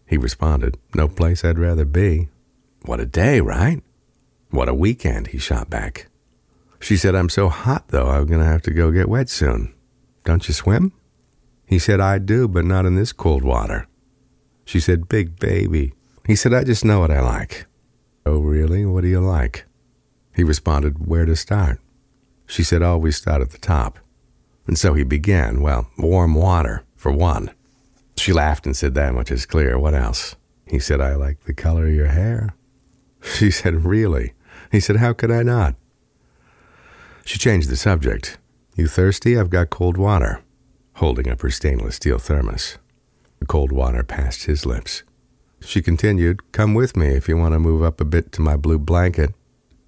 [0.06, 2.28] He responded, No place I'd rather be.
[2.82, 3.82] What a day, right?
[4.50, 6.08] What a weekend, he shot back.
[6.80, 9.74] She said, I'm so hot, though, I'm going to have to go get wet soon.
[10.24, 10.92] Don't you swim?
[11.68, 13.86] He said, I do, but not in this cold water.
[14.64, 15.92] She said, Big baby.
[16.26, 17.66] He said, I just know what I like.
[18.24, 18.86] Oh, really?
[18.86, 19.64] What do you like?
[20.34, 21.78] He responded, Where to start?
[22.46, 23.98] She said, oh, Always start at the top.
[24.66, 27.50] And so he began, well, warm water, for one.
[28.16, 29.78] She laughed and said, That much is clear.
[29.78, 30.36] What else?
[30.66, 32.54] He said, I like the color of your hair.
[33.34, 34.32] She said, Really?
[34.70, 35.74] He said, How could I not?
[37.24, 38.38] She changed the subject.
[38.74, 39.38] You thirsty?
[39.38, 40.40] I've got cold water,
[40.98, 42.76] holding up her stainless steel thermos.
[43.38, 45.04] The cold water passed his lips.
[45.60, 48.56] She continued, Come with me if you want to move up a bit to my
[48.56, 49.32] blue blanket,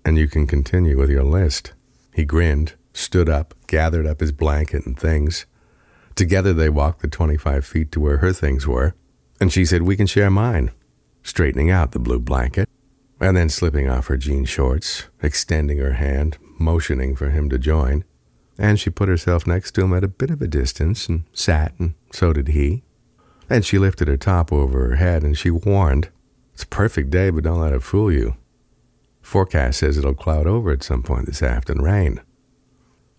[0.05, 1.73] and you can continue with your list.
[2.15, 5.47] He grinned, stood up, gathered up his blanket and things.
[6.15, 8.95] Together they walked the 25 feet to where her things were,
[9.41, 10.71] and she said, We can share mine,
[11.25, 12.69] straightening out the blue blanket,
[13.21, 18.05] and then slipping off her jean shorts, extending her hand, motioning for him to join.
[18.61, 21.73] And she put herself next to him at a bit of a distance and sat,
[21.79, 22.83] and so did he.
[23.49, 26.11] And she lifted her top over her head and she warned,
[26.53, 28.37] It's a perfect day, but don't let it fool you.
[29.23, 32.21] Forecast says it'll cloud over at some point this afternoon, rain.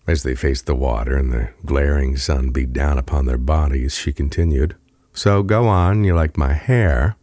[0.06, 4.12] As they faced the water and the glaring sun beat down upon their bodies, she
[4.12, 4.76] continued,
[5.12, 7.16] So go on, you like my hair.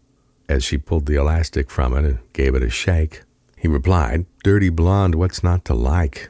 [0.49, 3.23] As she pulled the elastic from it and gave it a shake,
[3.57, 6.29] he replied, Dirty blonde, what's not to like?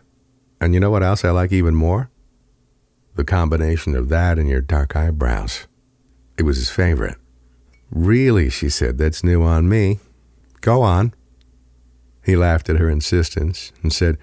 [0.62, 2.10] And you know what else I like even more?
[3.16, 5.68] The combination of that and your dark eyebrows.
[6.38, 7.18] It was his favorite.
[7.92, 10.00] Really, she said, that's new on me.
[10.62, 11.14] Go on.
[12.24, 14.18] He laughed at her insistence and said,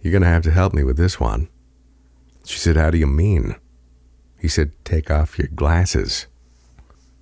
[0.00, 1.48] You're going to have to help me with this one.
[2.44, 3.56] She said, How do you mean?
[4.38, 6.26] He said, Take off your glasses.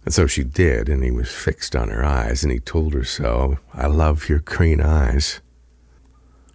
[0.04, 3.04] And so she did, and he was fixed on her eyes, and he told her
[3.04, 3.58] so.
[3.72, 5.40] I love your green eyes.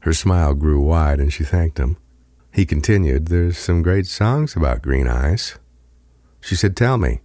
[0.01, 1.97] Her smile grew wide, and she thanked him.
[2.53, 5.57] He continued, There's some great songs about green eyes.
[6.41, 7.19] She said, Tell me.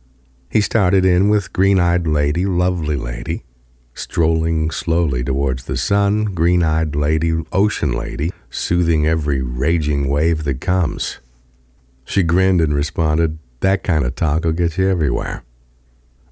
[0.50, 3.44] He started in with Green Eyed Lady, Lovely Lady,
[3.92, 10.60] strolling slowly towards the sun, Green Eyed Lady, Ocean Lady, soothing every raging wave that
[10.60, 11.18] comes.
[12.04, 15.42] She grinned and responded, That kind of talk will get you everywhere.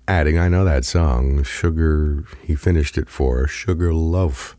[0.07, 4.57] Adding, I know that song, Sugar, he finished it for Sugarloaf.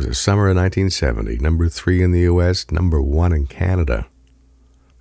[0.00, 4.06] Was the summer of 1970, number three in the US, number one in Canada.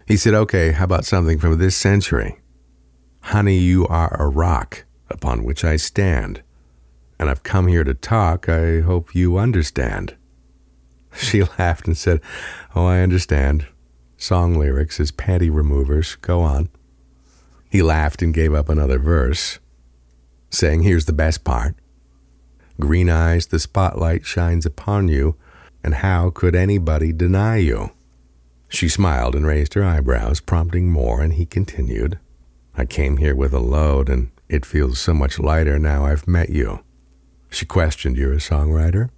[0.06, 2.38] He said, Okay, how about something from this century?
[3.22, 6.43] Honey, you are a rock upon which I stand,
[7.18, 8.50] and I've come here to talk.
[8.50, 10.18] I hope you understand.
[11.16, 12.20] She laughed and said,
[12.76, 13.68] Oh, I understand.
[14.18, 16.16] Song lyrics as panty removers.
[16.16, 16.68] Go on.
[17.70, 19.60] He laughed and gave up another verse,
[20.50, 21.79] saying, Here's the best part.
[22.80, 25.36] Green eyes, the spotlight shines upon you,
[25.84, 27.92] and how could anybody deny you?
[28.70, 32.20] She smiled and raised her eyebrows, prompting more, and he continued,
[32.76, 36.50] I came here with a load, and it feels so much lighter now I've met
[36.50, 36.80] you.
[37.50, 39.10] She questioned, You're a songwriter?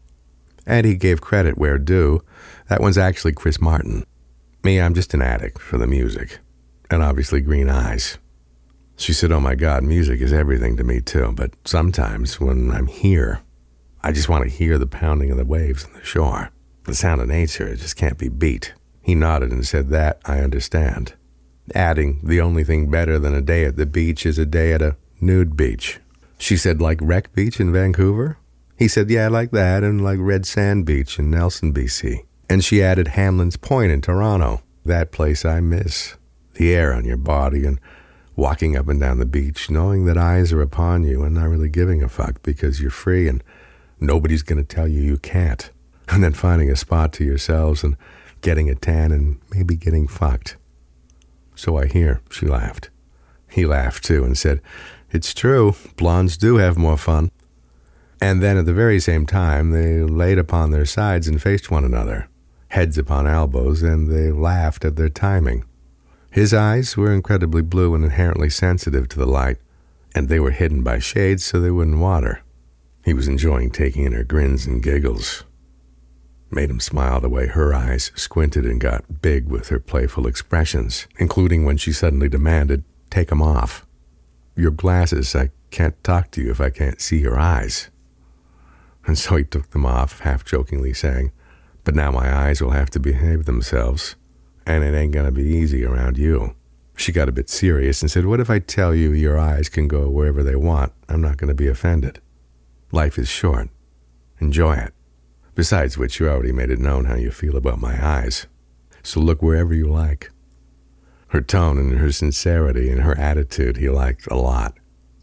[0.65, 2.23] And he gave credit where due.
[2.69, 4.05] That one's actually Chris Martin.
[4.63, 6.39] Me, I'm just an addict for the music.
[6.89, 8.17] And obviously, green eyes.
[8.95, 12.87] She said, Oh my God, music is everything to me too, but sometimes when I'm
[12.87, 13.41] here,
[14.03, 16.49] I just want to hear the pounding of the waves on the shore.
[16.85, 18.73] The sound of nature just can't be beat.
[19.01, 21.13] He nodded and said, That I understand.
[21.75, 24.81] Adding, The only thing better than a day at the beach is a day at
[24.81, 25.99] a nude beach.
[26.39, 28.37] She said, Like Wreck Beach in Vancouver?
[28.75, 32.25] He said, Yeah, like that, and like Red Sand Beach in Nelson, BC.
[32.49, 34.63] And she added Hanlan's Point in Toronto.
[34.83, 36.15] That place I miss.
[36.55, 37.79] The air on your body and
[38.35, 41.69] walking up and down the beach, knowing that eyes are upon you and not really
[41.69, 43.43] giving a fuck because you're free and
[44.01, 45.69] nobody's going to tell you you can't.
[46.09, 47.95] And then finding a spot to yourselves and
[48.41, 50.57] getting a tan and maybe getting fucked.
[51.55, 52.89] So I hear, she laughed.
[53.49, 54.61] He laughed too and said,
[55.11, 57.31] It's true, blondes do have more fun.
[58.19, 61.83] And then at the very same time, they laid upon their sides and faced one
[61.83, 62.27] another,
[62.69, 65.63] heads upon elbows, and they laughed at their timing.
[66.31, 69.57] His eyes were incredibly blue and inherently sensitive to the light,
[70.15, 72.41] and they were hidden by shades so they wouldn't water.
[73.03, 75.43] He was enjoying taking in her grins and giggles.
[76.51, 81.07] Made him smile the way her eyes squinted and got big with her playful expressions,
[81.17, 83.85] including when she suddenly demanded, Take 'em off.
[84.55, 87.89] Your glasses, I can't talk to you if I can't see your eyes.
[89.07, 91.31] And so he took them off, half jokingly saying,
[91.83, 94.15] But now my eyes will have to behave themselves,
[94.67, 96.53] and it ain't gonna be easy around you.
[96.95, 99.87] She got a bit serious and said, What if I tell you your eyes can
[99.87, 100.91] go wherever they want?
[101.09, 102.19] I'm not gonna be offended.
[102.91, 103.69] Life is short.
[104.39, 104.93] Enjoy it.
[105.55, 108.47] Besides which, you already made it known how you feel about my eyes.
[109.03, 110.31] So look wherever you like.
[111.27, 114.73] Her tone and her sincerity and her attitude he liked a lot.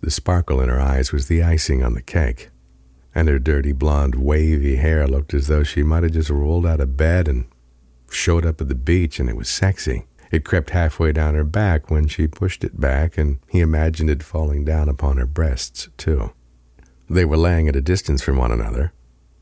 [0.00, 2.50] The sparkle in her eyes was the icing on the cake.
[3.14, 6.80] and her dirty blonde wavy hair looked as though she might have just rolled out
[6.80, 7.46] of bed and
[8.10, 10.06] showed up at the beach, and it was sexy.
[10.30, 14.22] It crept halfway down her back when she pushed it back, and he imagined it
[14.22, 16.32] falling down upon her breasts, too.
[17.11, 18.92] They were laying at a distance from one another,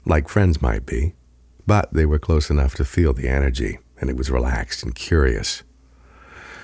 [0.04, 1.14] like friends might be,
[1.66, 5.64] but they were close enough to feel the energy, and it was relaxed and curious.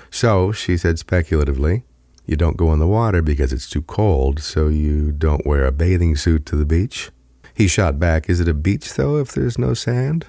[0.09, 1.83] So, she said speculatively,
[2.25, 5.71] you don't go in the water because it's too cold, so you don't wear a
[5.71, 7.11] bathing suit to the beach?
[7.53, 10.25] He shot back, Is it a beach, though, if there's no sand?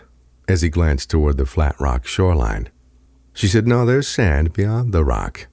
[0.48, 2.68] As he glanced toward the flat rock shoreline.
[3.32, 5.46] She said, No, there's sand beyond the rock.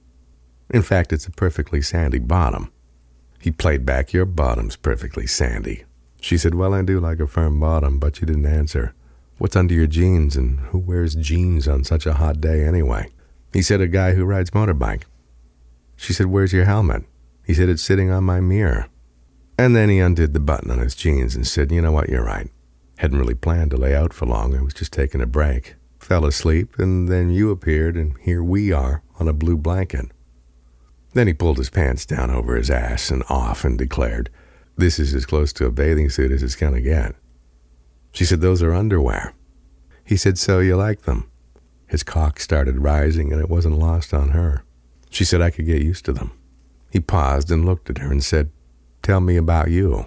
[0.68, 2.72] In fact, it's a perfectly sandy bottom.
[3.42, 5.82] He played back, Your bottom's perfectly sandy.
[6.20, 8.94] She said, Well, I do like a firm bottom, but she didn't answer.
[9.38, 13.08] What's under your jeans, and who wears jeans on such a hot day anyway?
[13.52, 15.02] He said, A guy who rides motorbike.
[15.96, 17.02] She said, Where's your helmet?
[17.44, 18.86] He said, It's sitting on my mirror.
[19.58, 22.24] And then he undid the button on his jeans and said, You know what, you're
[22.24, 22.48] right.
[22.98, 24.56] Hadn't really planned to lay out for long.
[24.56, 25.74] I was just taking a break.
[25.98, 30.12] Fell asleep, and then you appeared, and here we are on a blue blanket.
[31.14, 34.30] Then he pulled his pants down over his ass and off and declared,
[34.76, 37.14] This is as close to a bathing suit as it's gonna get.
[38.12, 39.34] She said, Those are underwear.
[40.04, 41.30] He said, So you like them?
[41.86, 44.64] His cock started rising, and it wasn't lost on her.
[45.10, 46.32] She said I could get used to them.
[46.90, 48.50] He paused and looked at her and said,
[49.02, 50.06] Tell me about you.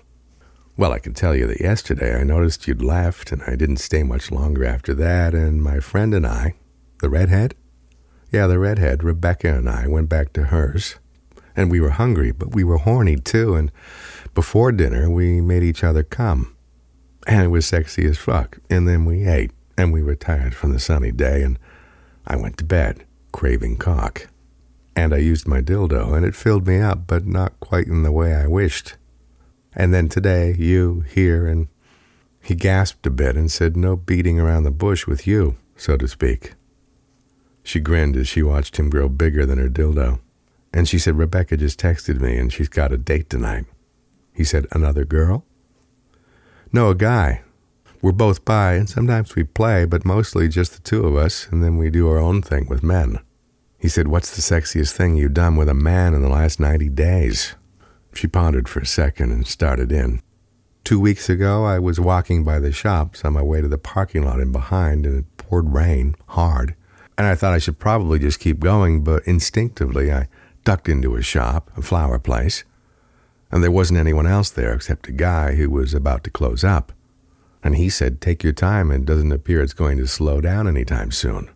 [0.78, 4.04] Well, I can tell you that yesterday I noticed you'd left, and I didn't stay
[4.04, 6.56] much longer after that, and my friend and I,
[7.02, 7.56] the redhead?
[8.36, 10.96] Yeah, the redhead, Rebecca and I went back to hers.
[11.56, 13.72] And we were hungry, but we were horny too, and
[14.34, 16.54] before dinner we made each other come.
[17.26, 18.58] And it was sexy as fuck.
[18.70, 21.58] And then we ate, and we retired from the sunny day, and
[22.28, 24.28] I went to bed, craving cock
[24.98, 28.12] and I used my dildo, and it filled me up, but not quite in the
[28.12, 28.96] way I wished.
[29.74, 31.70] And then today, you here, and
[32.42, 36.08] he gasped a bit and said, No beating around the bush with you, so to
[36.10, 36.54] speak.
[37.66, 40.20] She grinned as she watched him grow bigger than her dildo.
[40.72, 43.66] And she said, Rebecca just texted me and she's got a date tonight.
[44.32, 45.44] He said, Another girl?
[46.72, 47.42] No, a guy.
[48.04, 51.64] We're both bi, and sometimes we play, but mostly just the two of us, and
[51.64, 53.18] then we do our own thing with men.
[53.80, 56.90] He said, What's the sexiest thing you've done with a man in the last 90
[56.90, 57.56] days?
[58.14, 60.22] She pondered for a second and started in.
[60.84, 64.24] Two weeks ago, I was walking by the shops on my way to the parking
[64.24, 66.76] lot in behind, and it poured rain hard.
[67.18, 70.28] And I thought I should probably just keep going, but instinctively I
[70.64, 72.64] ducked into a shop, a flower place,
[73.52, 76.92] and there wasn't anyone else there except a guy who was about to close up.
[77.64, 81.12] And he said, Take your time, it doesn't appear it's going to slow down anytime
[81.12, 81.50] soon.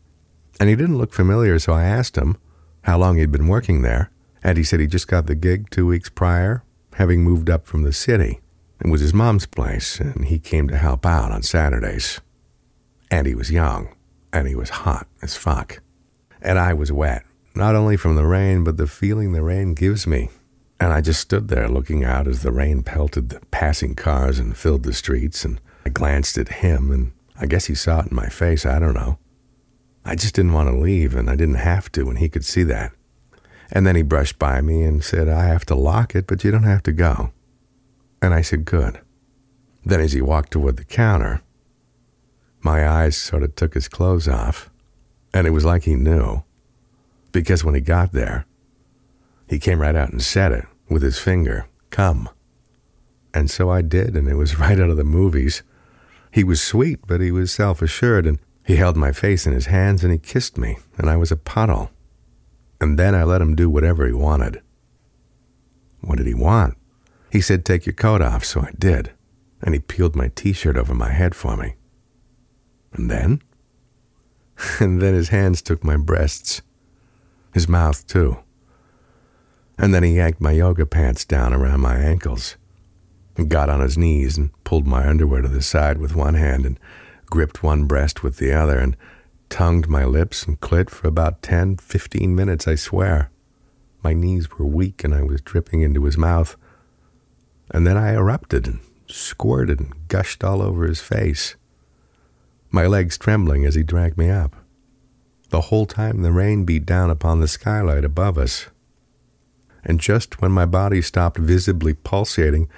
[0.60, 2.38] And he didn't look familiar, so I asked him
[2.84, 4.12] how long he'd been working there.
[4.44, 7.84] And he said he just got the gig two weeks prior, having moved up from
[7.84, 8.40] the city.
[8.84, 12.22] It was his mom's place, and he came to help out on Saturdays.
[13.12, 13.90] And he was young,
[14.32, 15.82] and he was hot as fuck.
[16.42, 17.24] And I was wet,
[17.56, 20.30] not only from the rain, but the feeling the rain gives me.
[20.80, 24.56] And I just stood there looking out as the rain pelted the passing cars and
[24.56, 28.16] filled the streets, and I glanced at him, and I guess he saw it in
[28.16, 29.18] my face, I don't know.
[30.06, 32.64] I just didn't want to leave, and I didn't have to, and he could see
[32.64, 32.94] that.
[33.72, 36.52] And then he brushed by me and said, I have to lock it, but you
[36.52, 37.32] don't have to go.
[38.22, 39.02] And I said, Good.
[39.86, 41.42] Then, as he walked toward the counter,
[42.62, 44.70] my eyes sort of took his clothes off,
[45.34, 46.44] and it was like he knew.
[47.32, 48.46] Because when he got there,
[49.48, 52.30] he came right out and said it with his finger, Come.
[53.34, 55.64] And so I did, and it was right out of the movies.
[56.32, 58.40] He was sweet, but he was self assured, and
[58.70, 61.36] he held my face in his hands and he kissed me, and I was a
[61.36, 61.90] puddle.
[62.80, 64.62] And then I let him do whatever he wanted.
[66.02, 66.78] What did he want?
[67.32, 69.12] He said, Take your coat off, so I did,
[69.64, 71.74] and he peeled my t shirt over my head for me.
[72.94, 73.42] And then?
[74.80, 76.62] and then his hands took my breasts,
[77.54, 78.40] his mouth too.
[79.78, 82.58] And then he yanked my yoga pants down around my ankles,
[83.38, 86.66] and got on his knees and pulled my underwear to the side with one hand
[86.66, 86.78] and
[87.28, 88.98] gripped one breast with the other, and
[89.50, 93.32] tongued my lips and clit for about ten, fifteen minutes, I swear.
[94.04, 96.56] My knees were weak and I was dripping into his mouth.
[97.72, 101.56] And then I erupted and squirted and gushed all over his face,
[102.72, 104.56] my legs trembling as he dragged me up.
[105.50, 108.68] The whole time the rain beat down upon the skylight above us.
[109.84, 112.70] And just when my body stopped visibly pulsating,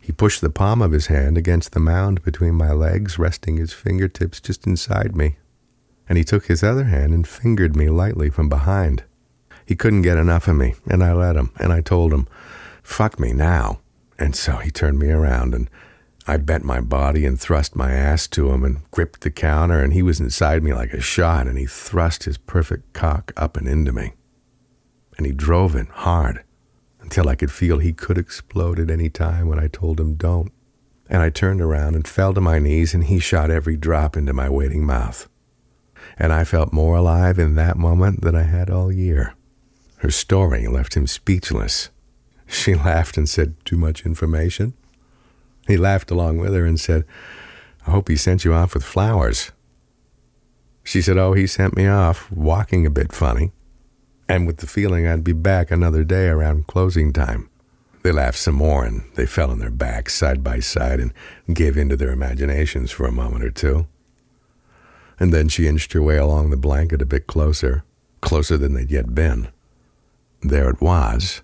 [0.00, 3.72] he pushed the palm of his hand against the mound between my legs, resting his
[3.72, 5.36] fingertips just inside me.
[6.08, 9.04] And he took his other hand and fingered me lightly from behind.
[9.64, 12.26] He couldn't get enough of me, and I let him, and I told him,
[12.82, 13.80] fuck me now.
[14.18, 15.70] And so he turned me around, and
[16.30, 19.92] I bent my body and thrust my ass to him and gripped the counter, and
[19.92, 23.66] he was inside me like a shot, and he thrust his perfect cock up and
[23.66, 24.12] into me.
[25.16, 26.44] And he drove it hard
[27.00, 30.52] until I could feel he could explode at any time when I told him don't.
[31.08, 34.32] And I turned around and fell to my knees, and he shot every drop into
[34.32, 35.28] my waiting mouth.
[36.16, 39.34] And I felt more alive in that moment than I had all year.
[39.96, 41.90] Her story left him speechless.
[42.46, 44.74] She laughed and said, Too much information?
[45.70, 47.04] He laughed along with her and said,
[47.86, 49.52] I hope he sent you off with flowers.
[50.82, 53.52] She said, Oh, he sent me off, walking a bit funny,
[54.28, 57.48] and with the feeling I'd be back another day around closing time.
[58.02, 61.12] They laughed some more and they fell on their backs side by side and
[61.52, 63.86] gave in to their imaginations for a moment or two.
[65.20, 67.84] And then she inched her way along the blanket a bit closer,
[68.22, 69.48] closer than they'd yet been.
[70.40, 71.42] There it was,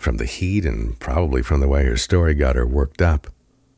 [0.00, 3.26] from the heat and probably from the way her story got her worked up.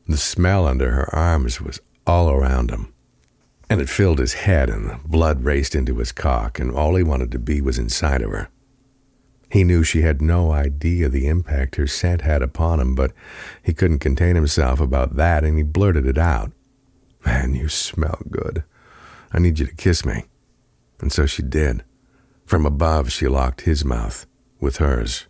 [0.07, 2.93] The smell under her arms was all around him.
[3.69, 7.03] And it filled his head, and the blood raced into his cock, and all he
[7.03, 8.47] wanted to be was inside of her.
[9.49, 13.11] He knew she had no idea the impact her scent had upon him, but
[13.61, 16.53] he couldn't contain himself about that, and he blurted it out.
[17.25, 18.63] Man, you smell good.
[19.33, 20.25] I need you to kiss me.
[21.01, 21.83] And so she did.
[22.45, 24.25] From above, she locked his mouth
[24.59, 25.27] with hers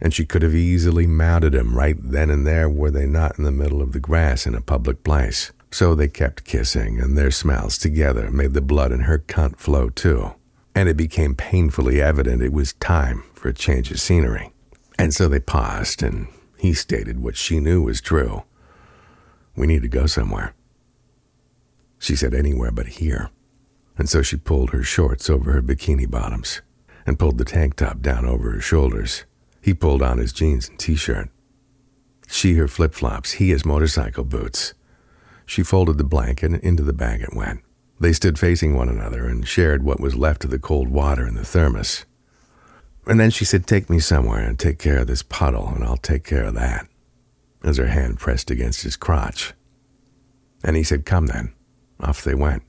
[0.00, 3.44] and she could have easily mounted him right then and there were they not in
[3.44, 5.52] the middle of the grass in a public place.
[5.70, 9.90] So they kept kissing, and their smells together made the blood in her cunt flow
[9.90, 10.34] too.
[10.74, 14.52] And it became painfully evident it was time for a change of scenery.
[14.98, 16.28] And so they paused, and
[16.58, 18.44] he stated what she knew was true.
[19.54, 20.54] We need to go somewhere.
[21.98, 23.30] She said anywhere but here.
[23.98, 26.60] And so she pulled her shorts over her bikini bottoms
[27.06, 29.24] and pulled the tank top down over her shoulders
[29.66, 31.28] he pulled on his jeans and t shirt.
[32.28, 34.74] She her flip flops, he his motorcycle boots.
[35.44, 37.64] She folded the blanket into the bag it went.
[37.98, 41.34] They stood facing one another and shared what was left of the cold water in
[41.34, 42.04] the thermos.
[43.08, 45.96] And then she said, Take me somewhere and take care of this puddle, and I'll
[45.96, 46.86] take care of that,
[47.64, 49.52] as her hand pressed against his crotch.
[50.62, 51.52] And he said, Come then.
[51.98, 52.62] Off they went,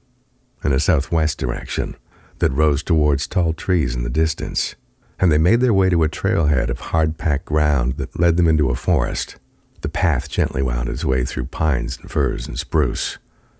[0.63, 1.95] in a southwest direction
[2.39, 4.75] that rose towards tall trees in the distance
[5.20, 8.47] and they made their way to a trailhead of hard packed ground that led them
[8.47, 9.38] into a forest.
[9.82, 13.18] The path gently wound its way through pines and firs and spruce,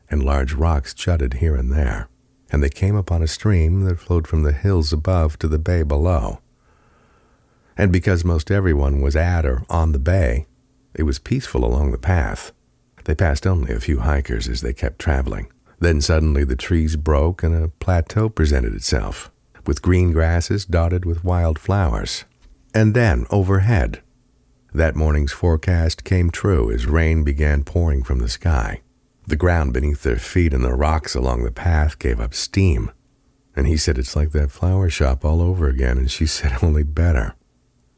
[0.10, 2.10] and large rocks jutted here and there,
[2.52, 5.84] and they came upon a stream that flowed from the hills above to the bay
[5.84, 6.40] below.
[7.76, 10.48] And because most everyone was at or on the bay,
[10.96, 12.52] it was peaceful along the path.
[13.06, 15.52] They passed only a few hikers as they kept traveling.
[15.80, 19.32] Then suddenly the trees broke and a plateau presented itself
[19.68, 22.26] with green grasses dotted with wild flowers.
[22.74, 24.02] And then, overhead,
[24.74, 28.82] that morning's forecast came true as rain began pouring from the sky.
[29.26, 32.92] The ground beneath their feet and the rocks along the path gave up steam.
[33.56, 35.98] And he said, It's like that flower shop all over again.
[35.98, 37.36] And she said, Only better.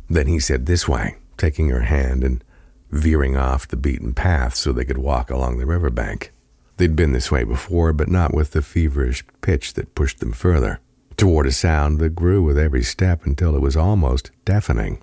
[0.10, 2.44] Then he said, This way, taking her hand and
[2.90, 6.32] veering off the beaten path so they could walk along the riverbank.
[6.78, 10.80] They'd been this way before, but not with the feverish pitch that pushed them further
[11.20, 15.02] toward a sound that grew with every step until it was almost deafening,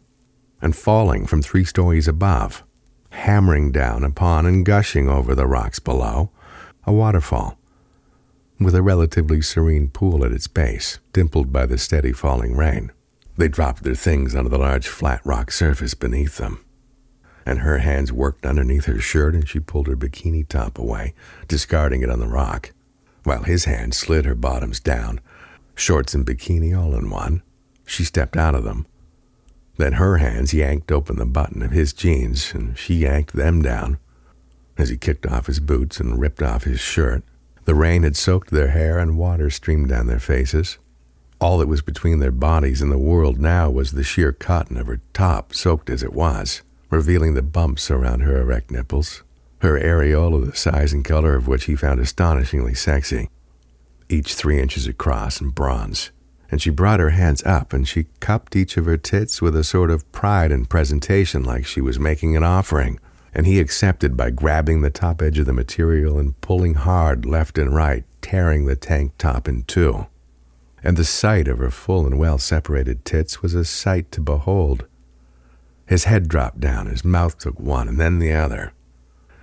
[0.62, 2.64] and falling from three stories above,
[3.10, 6.30] hammering down upon and gushing over the rocks below,
[6.86, 7.58] a waterfall,
[8.58, 12.90] with a relatively serene pool at its base, dimpled by the steady falling rain.
[13.36, 16.64] They dropped their things onto the large flat rock surface beneath them,
[17.44, 21.12] and her hands worked underneath her shirt and she pulled her bikini top away,
[21.46, 22.72] discarding it on the rock,
[23.24, 25.20] while his hands slid her bottoms down
[25.76, 27.42] shorts and bikini all in one.
[27.86, 28.86] She stepped out of them.
[29.76, 33.98] Then her hands yanked open the button of his jeans, and she yanked them down.
[34.78, 37.22] As he kicked off his boots and ripped off his shirt,
[37.66, 40.78] the rain had soaked their hair and water streamed down their faces.
[41.40, 44.86] All that was between their bodies and the world now was the sheer cotton of
[44.86, 49.22] her top, soaked as it was, revealing the bumps around her erect nipples,
[49.58, 53.28] her areola the size and color of which he found astonishingly sexy
[54.08, 56.10] each three inches across and bronze.
[56.50, 59.64] And she brought her hands up and she cupped each of her tits with a
[59.64, 63.00] sort of pride and presentation like she was making an offering.
[63.34, 67.58] And he accepted by grabbing the top edge of the material and pulling hard left
[67.58, 70.06] and right, tearing the tank top in two.
[70.82, 74.86] And the sight of her full and well separated tits was a sight to behold.
[75.86, 78.72] His head dropped down, his mouth took one and then the other,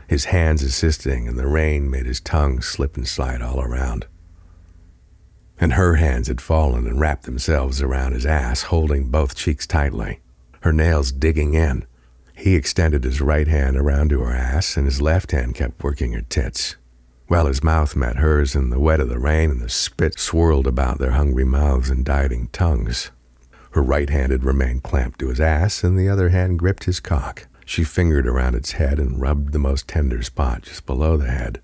[0.07, 4.05] his hands assisting, and the rain made his tongue slip and slide all around
[5.63, 10.19] and her hands had fallen and wrapped themselves around his ass, holding both cheeks tightly,
[10.59, 11.85] her nails digging in,
[12.35, 16.11] He extended his right hand around to her ass, and his left hand kept working
[16.11, 16.75] her tits.
[17.27, 20.67] While his mouth met hers in the wet of the rain, and the spit swirled
[20.67, 23.11] about their hungry mouths and dieting tongues.
[23.71, 26.99] Her right hand had remained clamped to his ass, and the other hand gripped his
[26.99, 27.47] cock.
[27.63, 31.61] She fingered around its head and rubbed the most tender spot just below the head,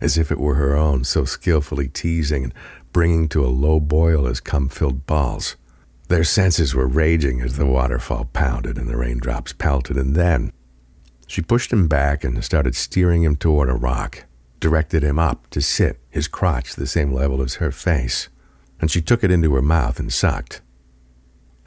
[0.00, 2.54] as if it were her own, so skillfully teasing and
[2.92, 5.56] bringing to a low boil his cum filled balls.
[6.08, 10.52] Their senses were raging as the waterfall pounded and the raindrops pelted, and then
[11.26, 14.24] she pushed him back and started steering him toward a rock,
[14.58, 18.28] directed him up to sit, his crotch the same level as her face,
[18.80, 20.62] and she took it into her mouth and sucked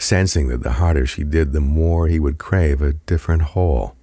[0.04, 3.96] sensing that the harder she did, the more he would crave a different hole.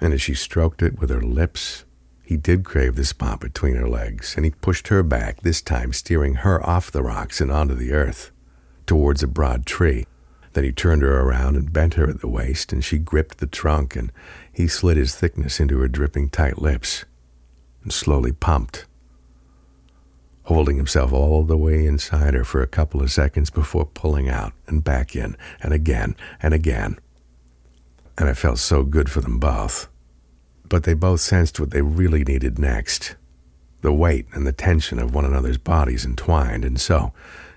[0.00, 1.84] And as she stroked it with her lips,
[2.28, 5.94] he did crave the spot between her legs, and he pushed her back, this time
[5.94, 8.30] steering her off the rocks and onto the earth,
[8.84, 10.04] towards a broad tree.
[10.52, 13.46] Then he turned her around and bent her at the waist, and she gripped the
[13.46, 14.12] trunk, and
[14.52, 17.06] he slid his thickness into her dripping tight lips,
[17.82, 18.84] and slowly pumped
[20.48, 24.50] holding himself all the way inside her for a couple of seconds before pulling out
[24.66, 26.98] and back in and again and again.
[28.16, 29.88] And it felt so good for them both.
[30.68, 33.16] But they both sensed what they really needed next
[33.80, 37.12] the weight and the tension of one another's bodies entwined, and so,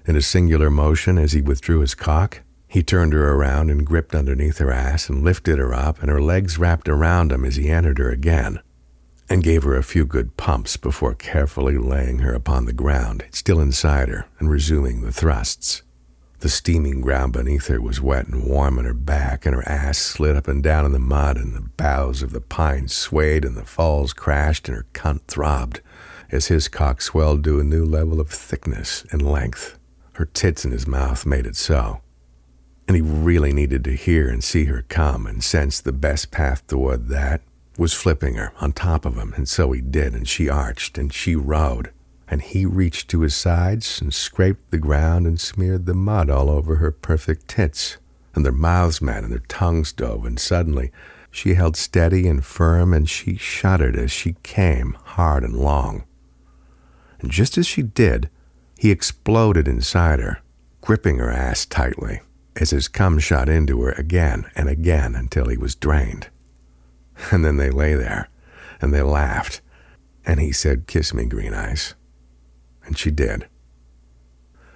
[0.06, 4.14] in a singular motion as he withdrew his cock, he turned her around and gripped
[4.14, 7.70] underneath her ass and lifted her up, and her legs wrapped around him as he
[7.70, 8.60] entered her again
[9.30, 13.62] and gave her a few good pumps before carefully laying her upon the ground, still
[13.62, 15.84] inside her, and resuming the thrusts.
[16.42, 20.00] The steaming ground beneath her was wet and warm on her back, and her ass
[20.00, 23.56] slid up and down in the mud, and the boughs of the pines swayed, and
[23.56, 25.82] the falls crashed, and her cunt throbbed
[26.32, 29.78] as his cock swelled to a new level of thickness and length.
[30.14, 32.02] Her tits in his mouth made it so.
[32.88, 36.66] And he really needed to hear and see her come and sense the best path
[36.66, 37.42] toward that
[37.78, 41.14] was flipping her on top of him, and so he did, and she arched, and
[41.14, 41.92] she rode,
[42.32, 46.50] and he reached to his sides and scraped the ground and smeared the mud all
[46.50, 47.98] over her perfect tits,
[48.34, 50.92] and their mouths met and their tongues dove, and suddenly
[51.30, 56.06] she held steady and firm, and she shuddered as she came, hard and long.
[57.20, 58.30] And just as she did,
[58.78, 60.40] he exploded inside her,
[60.80, 62.22] gripping her ass tightly,
[62.56, 66.30] as his cum shot into her again and again until he was drained.
[67.30, 68.30] And then they lay there
[68.82, 69.62] and they laughed.
[70.26, 71.94] And he said, Kiss me, Green Eyes.
[72.86, 73.48] And she did.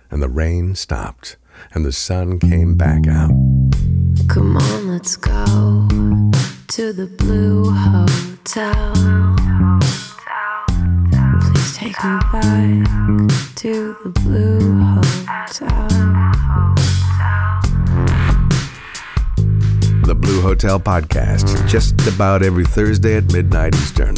[0.09, 1.37] And the rain stopped
[1.73, 3.31] and the sun came back out.
[4.27, 5.87] Come on, let's go
[6.67, 8.93] to the Blue Hotel.
[11.41, 15.87] Please take me back to the Blue Hotel.
[20.05, 24.15] The Blue Hotel Podcast, just about every Thursday at midnight Eastern.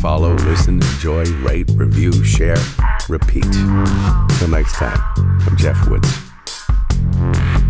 [0.00, 2.56] Follow, listen, enjoy, rate, review, share,
[3.10, 3.42] repeat.
[4.38, 4.98] Till next time,
[5.46, 7.69] I'm Jeff Woods.